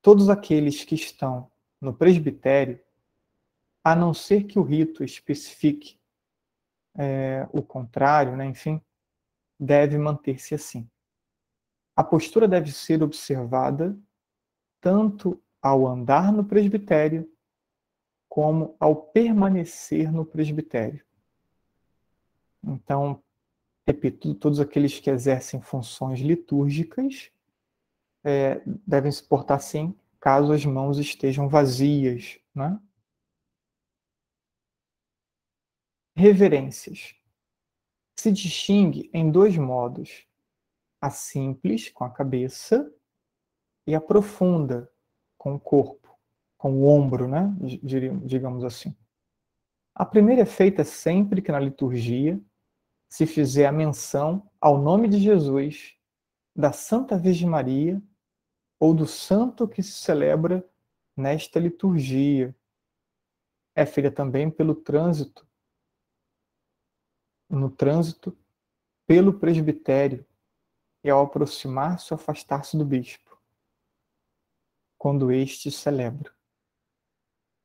todos 0.02 0.28
aqueles 0.28 0.84
que 0.84 0.94
estão 0.94 1.50
no 1.80 1.94
presbitério, 1.94 2.83
a 3.84 3.94
não 3.94 4.14
ser 4.14 4.44
que 4.44 4.58
o 4.58 4.62
rito 4.62 5.04
especifique 5.04 6.00
é, 6.96 7.46
o 7.52 7.62
contrário, 7.62 8.34
né, 8.34 8.46
enfim, 8.46 8.80
deve 9.60 9.98
manter-se 9.98 10.54
assim. 10.54 10.88
A 11.94 12.02
postura 12.02 12.48
deve 12.48 12.72
ser 12.72 13.02
observada 13.02 13.96
tanto 14.80 15.40
ao 15.60 15.86
andar 15.86 16.32
no 16.32 16.44
presbitério 16.44 17.30
como 18.28 18.74
ao 18.80 18.96
permanecer 18.96 20.10
no 20.10 20.24
presbitério. 20.24 21.04
Então, 22.62 23.22
repito, 23.86 24.34
todos 24.34 24.58
aqueles 24.58 24.98
que 24.98 25.10
exercem 25.10 25.60
funções 25.60 26.20
litúrgicas 26.20 27.30
é, 28.24 28.60
devem 28.86 29.12
se 29.12 29.22
portar 29.22 29.58
assim, 29.58 29.94
caso 30.18 30.52
as 30.52 30.64
mãos 30.64 30.98
estejam 30.98 31.48
vazias. 31.48 32.38
Né? 32.54 32.78
Reverências. 36.16 37.14
Se 38.18 38.30
distingue 38.30 39.10
em 39.12 39.30
dois 39.30 39.56
modos: 39.56 40.26
a 41.00 41.10
simples, 41.10 41.90
com 41.90 42.04
a 42.04 42.10
cabeça, 42.10 42.92
e 43.86 43.94
a 43.94 44.00
profunda, 44.00 44.90
com 45.36 45.54
o 45.54 45.60
corpo, 45.60 46.16
com 46.56 46.72
o 46.72 46.86
ombro, 46.86 47.28
né? 47.28 47.54
digamos 48.24 48.64
assim. 48.64 48.96
A 49.94 50.04
primeira 50.04 50.42
é 50.42 50.46
feita 50.46 50.82
sempre 50.84 51.42
que 51.42 51.52
na 51.52 51.60
liturgia 51.60 52.40
se 53.08 53.26
fizer 53.26 53.66
a 53.66 53.72
menção 53.72 54.50
ao 54.60 54.78
nome 54.78 55.08
de 55.08 55.18
Jesus, 55.18 55.94
da 56.56 56.72
Santa 56.72 57.16
Virgem 57.16 57.48
Maria 57.48 58.02
ou 58.80 58.94
do 58.94 59.06
santo 59.06 59.68
que 59.68 59.82
se 59.82 59.92
celebra 59.92 60.68
nesta 61.16 61.60
liturgia. 61.60 62.54
É 63.76 63.84
feita 63.86 64.10
também 64.10 64.50
pelo 64.50 64.74
trânsito, 64.74 65.46
no 67.54 67.70
trânsito 67.70 68.36
pelo 69.06 69.38
presbitério 69.38 70.26
e 71.02 71.10
ao 71.10 71.24
aproximar-se 71.24 72.12
ou 72.12 72.16
afastar-se 72.16 72.76
do 72.76 72.84
bispo, 72.84 73.38
quando 74.98 75.30
este 75.30 75.70
celebra. 75.70 76.32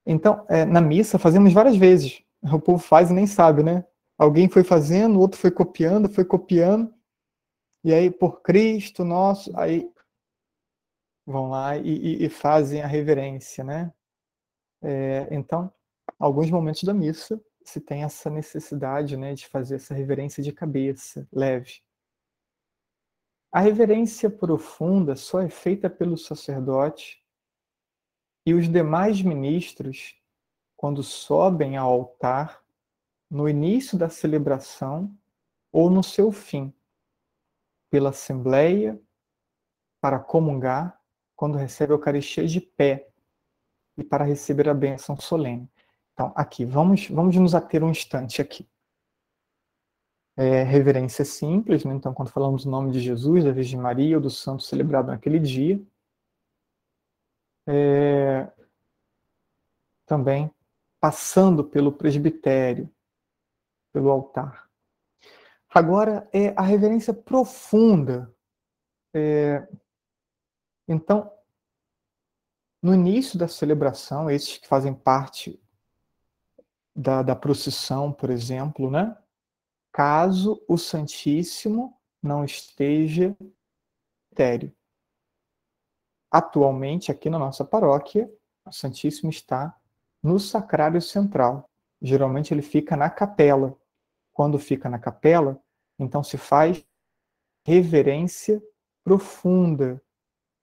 Então, 0.05 0.45
é, 0.49 0.65
na 0.65 0.81
missa 0.81 1.17
fazemos 1.17 1.53
várias 1.53 1.77
vezes. 1.77 2.23
O 2.41 2.59
povo 2.59 2.79
faz 2.79 3.09
e 3.09 3.13
nem 3.13 3.27
sabe, 3.27 3.63
né? 3.63 3.85
Alguém 4.17 4.49
foi 4.49 4.63
fazendo, 4.63 5.19
outro 5.19 5.39
foi 5.39 5.51
copiando, 5.51 6.09
foi 6.09 6.25
copiando. 6.25 6.93
E 7.83 7.93
aí, 7.93 8.11
por 8.11 8.41
Cristo 8.41 9.05
nosso, 9.05 9.57
aí 9.57 9.89
vão 11.25 11.49
lá 11.49 11.77
e, 11.77 11.89
e, 11.89 12.25
e 12.25 12.29
fazem 12.29 12.81
a 12.81 12.87
reverência, 12.87 13.63
né? 13.63 13.93
É, 14.81 15.27
então, 15.31 15.71
alguns 16.17 16.49
momentos 16.49 16.83
da 16.83 16.93
missa 16.93 17.39
se 17.69 17.79
tem 17.79 18.03
essa 18.03 18.29
necessidade, 18.29 19.15
né, 19.15 19.35
de 19.35 19.47
fazer 19.47 19.75
essa 19.75 19.93
reverência 19.93 20.41
de 20.41 20.51
cabeça, 20.51 21.27
leve. 21.31 21.81
A 23.51 23.59
reverência 23.59 24.29
profunda 24.29 25.15
só 25.15 25.39
é 25.39 25.49
feita 25.49 25.89
pelo 25.89 26.17
sacerdote 26.17 27.23
e 28.45 28.53
os 28.53 28.67
demais 28.67 29.21
ministros 29.21 30.19
quando 30.75 31.03
sobem 31.03 31.77
ao 31.77 31.91
altar 31.91 32.63
no 33.29 33.47
início 33.47 33.97
da 33.97 34.09
celebração 34.09 35.15
ou 35.71 35.89
no 35.89 36.03
seu 36.03 36.31
fim, 36.31 36.73
pela 37.91 38.09
Assembleia, 38.09 38.99
para 40.01 40.19
comungar, 40.19 40.99
quando 41.35 41.57
recebe 41.57 41.93
a 41.93 41.95
Eucaristia 41.95 42.47
de 42.47 42.61
pé 42.61 43.11
e 43.97 44.03
para 44.03 44.25
receber 44.25 44.67
a 44.69 44.73
bênção 44.73 45.19
solene. 45.19 45.69
Então, 46.19 46.33
aqui, 46.35 46.65
vamos, 46.65 47.07
vamos 47.07 47.33
nos 47.37 47.55
ater 47.55 47.81
um 47.81 47.91
instante 47.91 48.41
aqui. 48.41 48.69
É, 50.35 50.63
reverência 50.63 51.23
simples, 51.23 51.85
né? 51.85 51.95
então, 51.95 52.13
quando 52.13 52.29
falamos 52.29 52.65
do 52.65 52.69
nome 52.69 52.91
de 52.91 52.99
Jesus, 52.99 53.45
da 53.45 53.53
Virgem 53.53 53.79
Maria 53.79 54.17
ou 54.17 54.21
do 54.21 54.29
santo 54.29 54.63
celebrado 54.63 55.07
naquele 55.07 55.39
dia. 55.39 55.81
É, 57.65 58.51
também 60.05 60.51
passando 60.99 61.63
pelo 61.63 61.89
presbitério, 61.89 62.93
pelo 63.93 64.11
altar. 64.11 64.69
Agora 65.69 66.29
é 66.33 66.49
a 66.49 66.63
reverência 66.63 67.13
profunda. 67.13 68.29
É, 69.13 69.65
então, 70.85 71.31
no 72.83 72.93
início 72.93 73.39
da 73.39 73.47
celebração, 73.47 74.29
esses 74.29 74.57
que 74.57 74.67
fazem 74.67 74.93
parte 74.93 75.57
da, 76.99 77.21
da 77.21 77.33
procissão, 77.33 78.11
por 78.11 78.29
exemplo, 78.29 78.91
né? 78.91 79.17
caso 79.89 80.61
o 80.67 80.77
Santíssimo 80.77 81.97
não 82.21 82.43
esteja 82.43 83.35
etéreo. 84.33 84.75
Atualmente, 86.29 87.09
aqui 87.09 87.29
na 87.29 87.39
nossa 87.39 87.63
paróquia, 87.63 88.29
o 88.65 88.71
Santíssimo 88.71 89.29
está 89.29 89.75
no 90.21 90.37
sacrário 90.39 91.01
central. 91.01 91.69
Geralmente 92.01 92.53
ele 92.53 92.61
fica 92.61 92.97
na 92.97 93.09
capela. 93.09 93.77
Quando 94.33 94.59
fica 94.59 94.89
na 94.89 94.99
capela, 94.99 95.57
então 95.97 96.21
se 96.21 96.37
faz 96.37 96.85
reverência 97.65 98.61
profunda, 99.03 100.01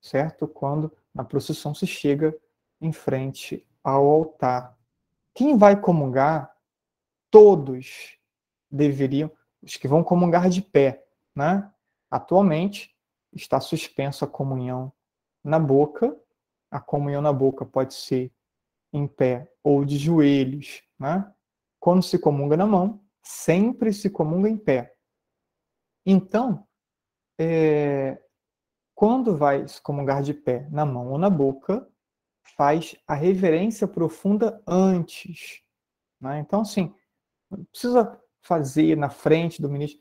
certo? 0.02 0.46
Quando 0.46 0.94
na 1.14 1.24
procissão 1.24 1.74
se 1.74 1.86
chega 1.86 2.36
em 2.80 2.92
frente 2.92 3.66
ao 3.82 4.06
altar. 4.06 4.75
Quem 5.36 5.54
vai 5.58 5.78
comungar, 5.78 6.50
todos 7.30 8.18
deveriam, 8.70 9.30
os 9.62 9.76
que 9.76 9.86
vão 9.86 10.02
comungar 10.02 10.48
de 10.48 10.62
pé, 10.62 11.06
né? 11.34 11.70
Atualmente 12.10 12.96
está 13.34 13.60
suspensa 13.60 14.24
a 14.24 14.28
comunhão 14.28 14.90
na 15.44 15.58
boca. 15.58 16.18
A 16.70 16.80
comunhão 16.80 17.20
na 17.20 17.34
boca 17.34 17.66
pode 17.66 17.92
ser 17.92 18.32
em 18.90 19.06
pé 19.06 19.52
ou 19.62 19.84
de 19.84 19.98
joelhos, 19.98 20.82
né? 20.98 21.30
Quando 21.78 22.02
se 22.02 22.18
comunga 22.18 22.56
na 22.56 22.66
mão, 22.66 23.04
sempre 23.22 23.92
se 23.92 24.08
comunga 24.08 24.48
em 24.48 24.56
pé. 24.56 24.96
Então, 26.06 26.66
é, 27.38 28.18
quando 28.94 29.36
vai 29.36 29.68
se 29.68 29.82
comungar 29.82 30.22
de 30.22 30.32
pé 30.32 30.66
na 30.70 30.86
mão 30.86 31.10
ou 31.10 31.18
na 31.18 31.28
boca, 31.28 31.86
faz 32.56 32.96
a 33.06 33.14
reverência 33.14 33.86
profunda 33.88 34.62
antes. 34.66 35.62
Né? 36.20 36.40
Então, 36.40 36.60
assim, 36.60 36.94
não 37.50 37.64
precisa 37.64 38.20
fazer 38.40 38.96
na 38.96 39.10
frente 39.10 39.60
do 39.60 39.68
ministro. 39.68 40.00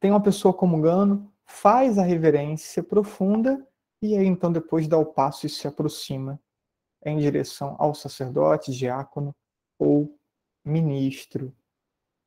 Tem 0.00 0.10
uma 0.10 0.22
pessoa 0.22 0.54
comungando, 0.54 1.30
faz 1.44 1.98
a 1.98 2.02
reverência 2.02 2.82
profunda 2.82 3.66
e 4.00 4.16
aí 4.16 4.26
então 4.26 4.50
depois 4.50 4.88
dá 4.88 4.98
o 4.98 5.06
passo 5.06 5.46
e 5.46 5.48
se 5.48 5.68
aproxima 5.68 6.40
em 7.04 7.18
direção 7.18 7.76
ao 7.78 7.94
sacerdote, 7.94 8.72
diácono 8.72 9.34
ou 9.78 10.18
ministro. 10.64 11.54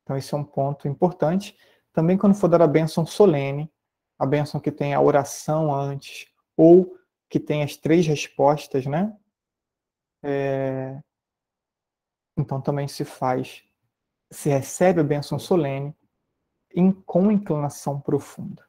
Então, 0.02 0.16
esse 0.16 0.32
é 0.32 0.36
um 0.36 0.44
ponto 0.44 0.86
importante. 0.86 1.56
Também, 1.92 2.16
quando 2.16 2.34
for 2.34 2.48
dar 2.48 2.62
a 2.62 2.66
bênção 2.66 3.04
solene, 3.06 3.70
a 4.18 4.26
bênção 4.26 4.60
que 4.60 4.70
tem 4.70 4.94
a 4.94 5.00
oração 5.00 5.74
antes, 5.74 6.26
ou 6.56 6.96
que 7.28 7.40
tem 7.40 7.62
as 7.62 7.76
três 7.76 8.06
respostas, 8.06 8.86
né? 8.86 9.14
É... 10.26 11.00
Então, 12.36 12.60
também 12.60 12.88
se 12.88 13.04
faz, 13.04 13.64
se 14.30 14.48
recebe 14.48 15.00
a 15.00 15.04
bênção 15.04 15.38
solene 15.38 15.94
em, 16.74 16.92
com 16.92 17.30
inclinação 17.30 18.00
profunda. 18.00 18.66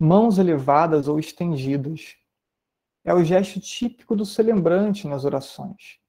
mãos 0.00 0.38
elevadas 0.38 1.06
ou 1.08 1.18
estendidas. 1.18 2.16
É 3.04 3.12
o 3.12 3.22
gesto 3.22 3.60
típico 3.60 4.16
do 4.16 4.24
celebrante 4.24 5.06
nas 5.06 5.24
orações 5.24 6.00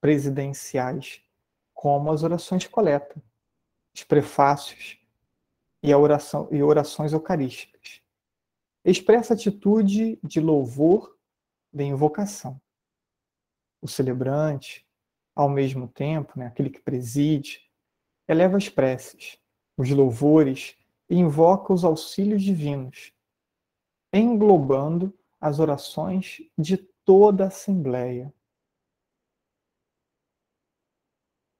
presidenciais, 0.00 1.20
como 1.72 2.12
as 2.12 2.22
orações 2.22 2.66
coleta, 2.66 3.20
os 3.94 4.04
prefácios 4.04 4.98
e, 5.82 5.92
a 5.92 5.98
oração, 5.98 6.48
e 6.52 6.62
orações 6.62 7.12
eucarísticas. 7.12 8.00
Expressa 8.84 9.34
atitude 9.34 10.18
de 10.22 10.40
louvor, 10.40 11.13
de 11.74 11.84
invocação. 11.84 12.60
O 13.82 13.88
celebrante, 13.88 14.86
ao 15.34 15.48
mesmo 15.48 15.88
tempo, 15.88 16.38
né, 16.38 16.46
aquele 16.46 16.70
que 16.70 16.80
preside, 16.80 17.68
eleva 18.28 18.56
as 18.56 18.68
preces, 18.68 19.38
os 19.76 19.90
louvores 19.90 20.76
e 21.10 21.16
invoca 21.16 21.72
os 21.72 21.84
auxílios 21.84 22.42
divinos, 22.42 23.12
englobando 24.12 25.12
as 25.40 25.58
orações 25.58 26.38
de 26.56 26.76
toda 27.04 27.44
a 27.44 27.48
Assembleia. 27.48 28.32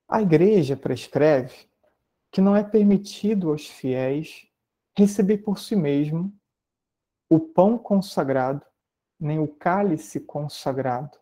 A 0.08 0.22
Igreja 0.22 0.76
prescreve 0.76 1.68
que 2.30 2.40
não 2.40 2.56
é 2.56 2.62
permitido 2.62 3.50
aos 3.50 3.66
fiéis 3.66 4.48
receber 4.96 5.38
por 5.38 5.58
si 5.58 5.74
mesmo 5.74 6.32
o 7.28 7.40
pão 7.40 7.76
consagrado, 7.76 8.64
nem 9.18 9.38
o 9.38 9.48
cálice 9.48 10.20
consagrado, 10.20 11.18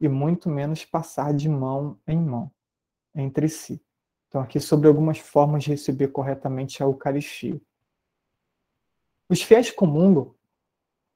e 0.00 0.08
muito 0.08 0.48
menos 0.48 0.84
passar 0.84 1.32
de 1.32 1.48
mão 1.48 2.00
em 2.06 2.18
mão 2.18 2.50
entre 3.14 3.48
si. 3.48 3.84
Então, 4.28 4.40
aqui 4.40 4.58
sobre 4.58 4.88
algumas 4.88 5.18
formas 5.18 5.62
de 5.62 5.70
receber 5.70 6.08
corretamente 6.08 6.82
a 6.82 6.86
Eucaristia. 6.86 7.60
Os 9.28 9.42
fiéis 9.42 9.70
comungam 9.70 10.34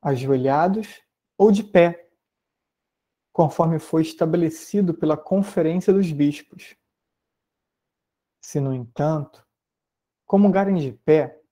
ajoelhados 0.01 1.03
ou 1.37 1.51
de 1.51 1.65
pé, 1.65 2.11
conforme 3.33 3.79
foi 3.79 4.03
estabelecido 4.03 4.95
pela 4.95 5.17
Conferência 5.17 5.93
dos 5.93 6.11
Bispos. 6.13 6.77
Se, 8.41 8.61
no 8.61 8.73
entanto, 8.73 9.47
comungarem 10.25 10.77
de 10.77 10.93
pé, 10.93 11.43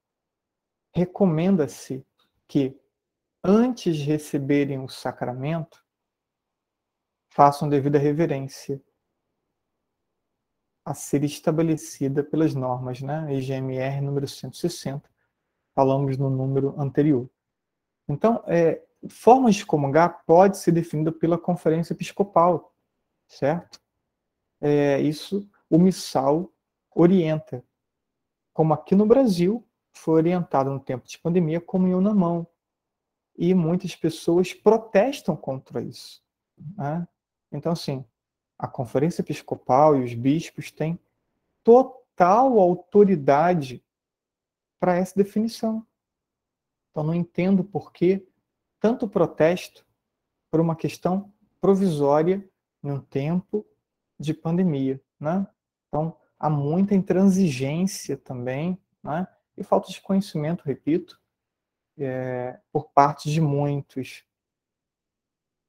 recomenda-se 0.94 2.06
que, 2.46 2.80
antes 3.44 3.96
de 3.96 4.04
receberem 4.04 4.78
o 4.78 4.88
sacramento, 4.88 5.84
façam 7.28 7.68
devida 7.68 7.98
reverência 7.98 8.82
a 10.84 10.94
ser 10.94 11.24
estabelecida 11.24 12.24
pelas 12.24 12.54
normas, 12.54 13.02
né? 13.02 13.34
IGMR 13.34 14.00
número 14.00 14.26
160, 14.26 15.08
falamos 15.74 16.16
no 16.16 16.30
número 16.30 16.78
anterior. 16.80 17.28
Então, 18.08 18.42
é, 18.46 18.82
formas 19.08 19.56
de 19.56 19.66
comungar 19.66 20.24
pode 20.24 20.58
ser 20.58 20.72
definida 20.72 21.12
pela 21.12 21.38
conferência 21.38 21.92
episcopal, 21.92 22.74
certo? 23.26 23.80
É, 24.60 25.00
isso 25.00 25.48
o 25.68 25.78
missal 25.78 26.50
orienta. 26.94 27.64
Como 28.52 28.72
aqui 28.72 28.94
no 28.94 29.06
Brasil, 29.06 29.66
foi 29.92 30.14
orientado 30.14 30.70
no 30.70 30.80
tempo 30.80 31.06
de 31.06 31.18
pandemia 31.18 31.60
comunhão 31.60 32.00
na 32.00 32.14
mão. 32.14 32.46
E 33.36 33.52
muitas 33.54 33.96
pessoas 33.96 34.52
protestam 34.52 35.36
contra 35.36 35.82
isso. 35.82 36.22
Né? 36.76 37.06
Então, 37.50 37.72
assim, 37.72 38.04
a 38.58 38.68
conferência 38.68 39.22
episcopal 39.22 39.96
e 39.96 40.04
os 40.04 40.14
bispos 40.14 40.70
têm 40.70 40.98
total 41.62 42.58
autoridade 42.58 43.84
para 44.78 44.96
essa 44.96 45.14
definição. 45.16 45.86
Então, 46.90 47.02
não 47.02 47.14
entendo 47.14 47.64
por 47.64 47.92
que 47.92 48.26
tanto 48.78 49.08
protesto 49.08 49.84
por 50.50 50.60
uma 50.60 50.76
questão 50.76 51.32
provisória 51.60 52.48
num 52.82 53.00
tempo 53.00 53.66
de 54.20 54.34
pandemia. 54.34 55.00
Né? 55.18 55.46
Então, 55.88 56.16
há 56.38 56.50
muita 56.50 56.94
intransigência 56.94 58.16
também, 58.16 58.78
né? 59.02 59.26
e 59.56 59.64
falta 59.64 59.90
de 59.90 60.00
conhecimento, 60.00 60.62
repito, 60.64 61.20
é, 61.98 62.58
por 62.72 62.90
parte 62.90 63.30
de 63.30 63.40
muitos. 63.40 64.24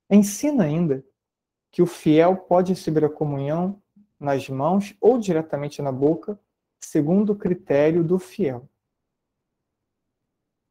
Ensina 0.09 0.63
ainda 0.63 1.03
que 1.71 1.81
o 1.81 1.87
fiel 1.87 2.37
pode 2.37 2.73
receber 2.73 3.05
a 3.05 3.09
comunhão 3.09 3.81
nas 4.19 4.47
mãos 4.49 4.95
ou 5.01 5.17
diretamente 5.17 5.81
na 5.81 5.91
boca, 5.91 6.39
segundo 6.79 7.33
o 7.33 7.35
critério 7.35 8.03
do 8.03 8.17
fiel 8.17 8.69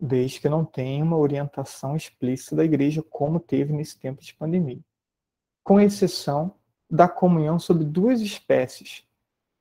desde 0.04 0.40
que 0.40 0.48
não 0.48 0.64
tenha 0.64 1.02
uma 1.02 1.16
orientação 1.16 1.96
explícita 1.96 2.56
da 2.56 2.64
igreja, 2.64 3.02
como 3.02 3.40
teve 3.40 3.72
nesse 3.72 3.98
tempo 3.98 4.22
de 4.22 4.34
pandemia. 4.34 4.80
Com 5.62 5.80
exceção 5.80 6.54
da 6.90 7.08
comunhão 7.08 7.58
sobre 7.58 7.84
duas 7.84 8.20
espécies, 8.20 9.06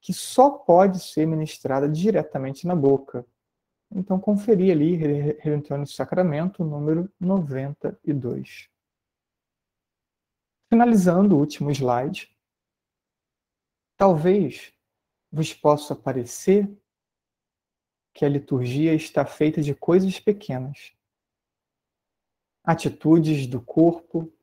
que 0.02 0.14
só 0.14 0.50
pode 0.50 1.00
ser 1.00 1.26
ministrada 1.26 1.88
diretamente 1.88 2.68
na 2.68 2.76
boca. 2.76 3.26
Então, 3.96 4.20
conferir 4.20 4.72
ali, 4.72 4.96
Religione 4.96 5.86
Sacramento, 5.86 6.64
número 6.64 7.12
92. 7.20 8.68
Finalizando 10.68 11.36
o 11.36 11.40
último 11.40 11.70
slide, 11.70 12.36
talvez 13.96 14.74
vos 15.32 15.54
possa 15.54 15.96
parecer 15.96 16.68
que 18.16 18.26
a 18.26 18.30
liturgia 18.30 18.96
está 18.96 19.26
feita 19.26 19.62
de 19.62 19.76
coisas 19.76 20.20
pequenas. 20.20 20.92
Atitudes 22.64 23.46
do 23.46 23.62
corpo, 23.62 24.34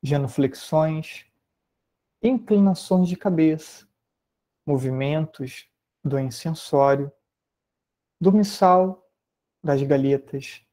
genuflexões, 0.00 1.26
inclinações 2.22 3.08
de 3.08 3.16
cabeça, 3.16 3.88
movimentos 4.64 5.68
do 6.04 6.16
incensório, 6.16 7.12
do 8.20 8.32
missal, 8.32 9.08
das 9.62 9.82
galhetas. 9.82 10.64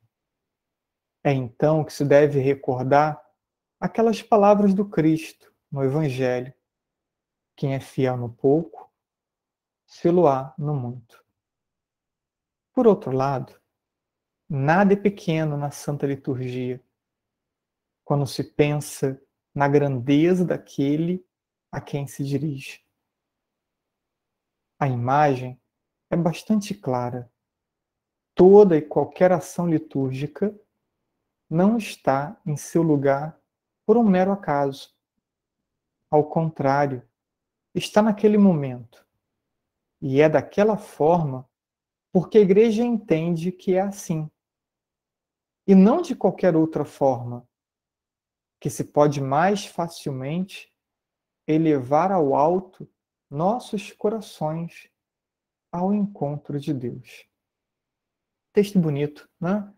É 1.24 1.32
então 1.32 1.84
que 1.84 1.94
se 1.94 2.06
deve 2.06 2.40
recordar 2.40 3.22
aquelas 3.80 4.22
palavras 4.22 4.74
do 4.74 4.88
Cristo 4.88 5.54
no 5.72 5.84
Evangelho: 5.84 6.54
quem 7.56 7.74
é 7.74 7.80
fiel 7.80 8.18
no 8.18 8.30
pouco, 8.30 8.92
se-lo-á 9.86 10.54
no 10.58 10.76
muito. 10.76 11.24
Por 12.74 12.88
outro 12.88 13.12
lado, 13.12 13.60
nada 14.50 14.94
é 14.94 14.96
pequeno 14.98 15.58
na 15.58 15.72
Santa 15.72 16.06
Liturgia 16.06 16.84
quando 18.04 18.28
se 18.28 18.44
pensa 18.44 19.20
na 19.54 19.68
grandeza 19.68 20.46
daquele 20.46 21.26
a 21.72 21.82
quem 21.82 22.06
se 22.06 22.24
dirige. 22.24 22.86
A 24.78 24.88
imagem 24.88 25.60
é 26.10 26.16
bastante 26.16 26.74
clara. 26.76 27.32
Toda 28.36 28.76
e 28.76 28.82
qualquer 28.82 29.32
ação 29.32 29.66
litúrgica 29.66 30.54
não 31.50 31.78
está 31.78 32.38
em 32.46 32.58
seu 32.58 32.84
lugar 32.84 33.40
por 33.86 33.96
um 33.96 34.04
mero 34.04 34.34
acaso. 34.34 34.94
Ao 36.12 36.22
contrário, 36.28 37.02
está 37.74 38.02
naquele 38.02 38.38
momento. 38.38 39.08
E 40.02 40.20
é 40.20 40.28
daquela 40.28 40.76
forma 40.76 41.50
porque 42.12 42.38
a 42.38 42.42
igreja 42.42 42.84
entende 42.84 43.54
que 43.54 43.76
é 43.76 43.82
assim. 43.82 44.30
E 45.66 45.74
não 45.74 46.02
de 46.02 46.14
qualquer 46.14 46.58
outra 46.58 46.84
forma, 46.84 47.48
que 48.60 48.70
se 48.70 48.84
pode 48.84 49.22
mais 49.22 49.66
facilmente 49.66 50.74
elevar 51.48 52.12
ao 52.12 52.36
alto 52.36 52.90
nossos 53.30 53.92
corações 53.94 54.90
ao 55.72 55.94
encontro 55.94 56.60
de 56.60 56.74
Deus. 56.74 57.28
Texto 58.56 58.80
bonito, 58.80 59.30
né? 59.38 59.70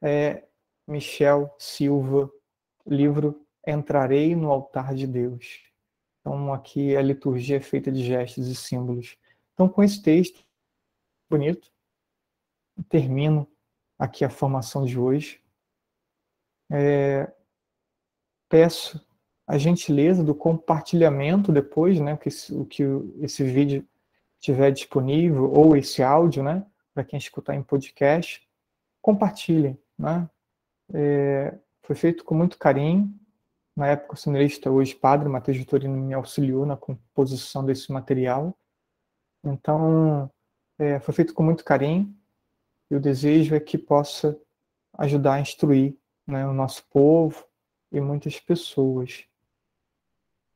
É 0.00 0.44
Michel 0.86 1.52
Silva, 1.58 2.30
livro 2.86 3.44
Entrarei 3.66 4.36
no 4.36 4.52
Altar 4.52 4.94
de 4.94 5.04
Deus. 5.04 5.64
Então, 6.20 6.54
aqui 6.54 6.94
a 6.94 7.02
liturgia 7.02 7.56
é 7.56 7.60
feita 7.60 7.90
de 7.90 8.04
gestos 8.04 8.46
e 8.46 8.54
símbolos. 8.54 9.18
Então, 9.52 9.68
com 9.68 9.82
esse 9.82 10.00
texto 10.00 10.46
bonito, 11.28 11.72
termino 12.88 13.50
aqui 13.98 14.24
a 14.24 14.30
formação 14.30 14.84
de 14.84 14.96
hoje. 14.96 15.42
É, 16.70 17.32
peço 18.48 19.04
a 19.44 19.58
gentileza 19.58 20.22
do 20.22 20.36
compartilhamento 20.36 21.50
depois, 21.50 21.98
né, 21.98 22.16
que 22.16 22.28
o 22.52 22.64
que 22.64 22.84
esse 23.22 23.42
vídeo 23.42 23.84
estiver 24.38 24.70
disponível 24.70 25.50
ou 25.52 25.76
esse 25.76 26.00
áudio, 26.00 26.44
né, 26.44 26.64
para 26.94 27.04
quem 27.04 27.18
escutar 27.18 27.54
em 27.54 27.62
podcast, 27.62 28.46
compartilhem, 29.00 29.78
né? 29.98 30.28
É, 30.92 31.56
foi 31.82 31.96
feito 31.96 32.24
com 32.24 32.34
muito 32.34 32.58
carinho. 32.58 33.12
Na 33.76 33.86
época, 33.86 34.14
o 34.14 34.16
seminarista, 34.16 34.70
hoje 34.70 34.94
padre 34.94 35.28
Matheus 35.28 35.56
Vitorino, 35.56 35.96
me 35.96 36.14
auxiliou 36.14 36.66
na 36.66 36.76
composição 36.76 37.64
desse 37.64 37.92
material. 37.92 38.56
Então, 39.44 40.30
é, 40.78 40.98
foi 41.00 41.14
feito 41.14 41.32
com 41.32 41.42
muito 41.42 41.64
carinho. 41.64 42.14
E 42.90 42.96
o 42.96 43.00
desejo 43.00 43.54
é 43.54 43.60
que 43.60 43.78
possa 43.78 44.38
ajudar 44.94 45.34
a 45.34 45.40
instruir 45.40 45.96
né, 46.26 46.46
o 46.46 46.52
nosso 46.52 46.84
povo 46.90 47.44
e 47.92 48.00
muitas 48.00 48.38
pessoas. 48.38 49.24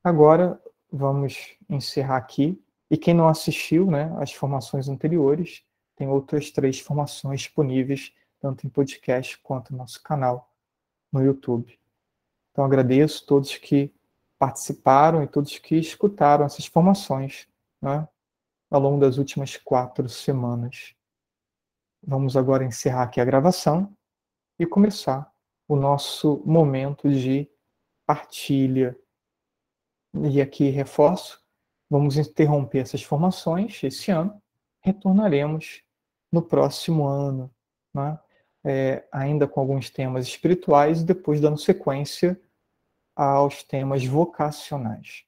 Agora, 0.02 0.60
vamos 0.92 1.56
encerrar 1.68 2.16
aqui. 2.16 2.60
E 2.90 2.96
quem 2.96 3.14
não 3.14 3.28
assistiu 3.28 3.90
né, 3.90 4.14
às 4.20 4.32
formações 4.32 4.88
anteriores, 4.88 5.64
tem 5.96 6.08
outras 6.08 6.50
três 6.50 6.80
formações 6.80 7.42
disponíveis, 7.42 8.12
tanto 8.40 8.66
em 8.66 8.70
podcast 8.70 9.38
quanto 9.38 9.72
no 9.72 9.78
nosso 9.78 10.02
canal 10.02 10.50
no 11.12 11.22
YouTube. 11.22 11.78
Então, 12.50 12.64
agradeço 12.64 13.24
a 13.24 13.26
todos 13.26 13.56
que 13.56 13.92
participaram 14.38 15.22
e 15.22 15.26
todos 15.26 15.58
que 15.58 15.76
escutaram 15.76 16.44
essas 16.44 16.66
formações 16.66 17.48
né, 17.80 18.06
ao 18.70 18.80
longo 18.80 19.00
das 19.00 19.18
últimas 19.18 19.56
quatro 19.56 20.08
semanas. 20.08 20.94
Vamos 22.06 22.36
agora 22.36 22.64
encerrar 22.64 23.04
aqui 23.04 23.20
a 23.20 23.24
gravação 23.24 23.96
e 24.58 24.66
começar 24.66 25.32
o 25.66 25.76
nosso 25.76 26.42
momento 26.44 27.08
de 27.08 27.48
partilha. 28.06 28.98
E 30.30 30.40
aqui 30.40 30.68
reforço, 30.68 31.42
vamos 31.88 32.16
interromper 32.16 32.80
essas 32.80 33.02
formações 33.02 33.82
esse 33.82 34.10
ano, 34.10 34.40
retornaremos 34.84 35.82
no 36.30 36.42
próximo 36.42 37.06
ano, 37.06 37.50
né? 37.94 38.18
é, 38.64 39.06
ainda 39.10 39.48
com 39.48 39.60
alguns 39.60 39.88
temas 39.88 40.26
espirituais 40.26 41.00
e 41.00 41.04
depois 41.04 41.40
dando 41.40 41.58
sequência 41.58 42.38
aos 43.16 43.62
temas 43.62 44.04
vocacionais. 44.04 45.24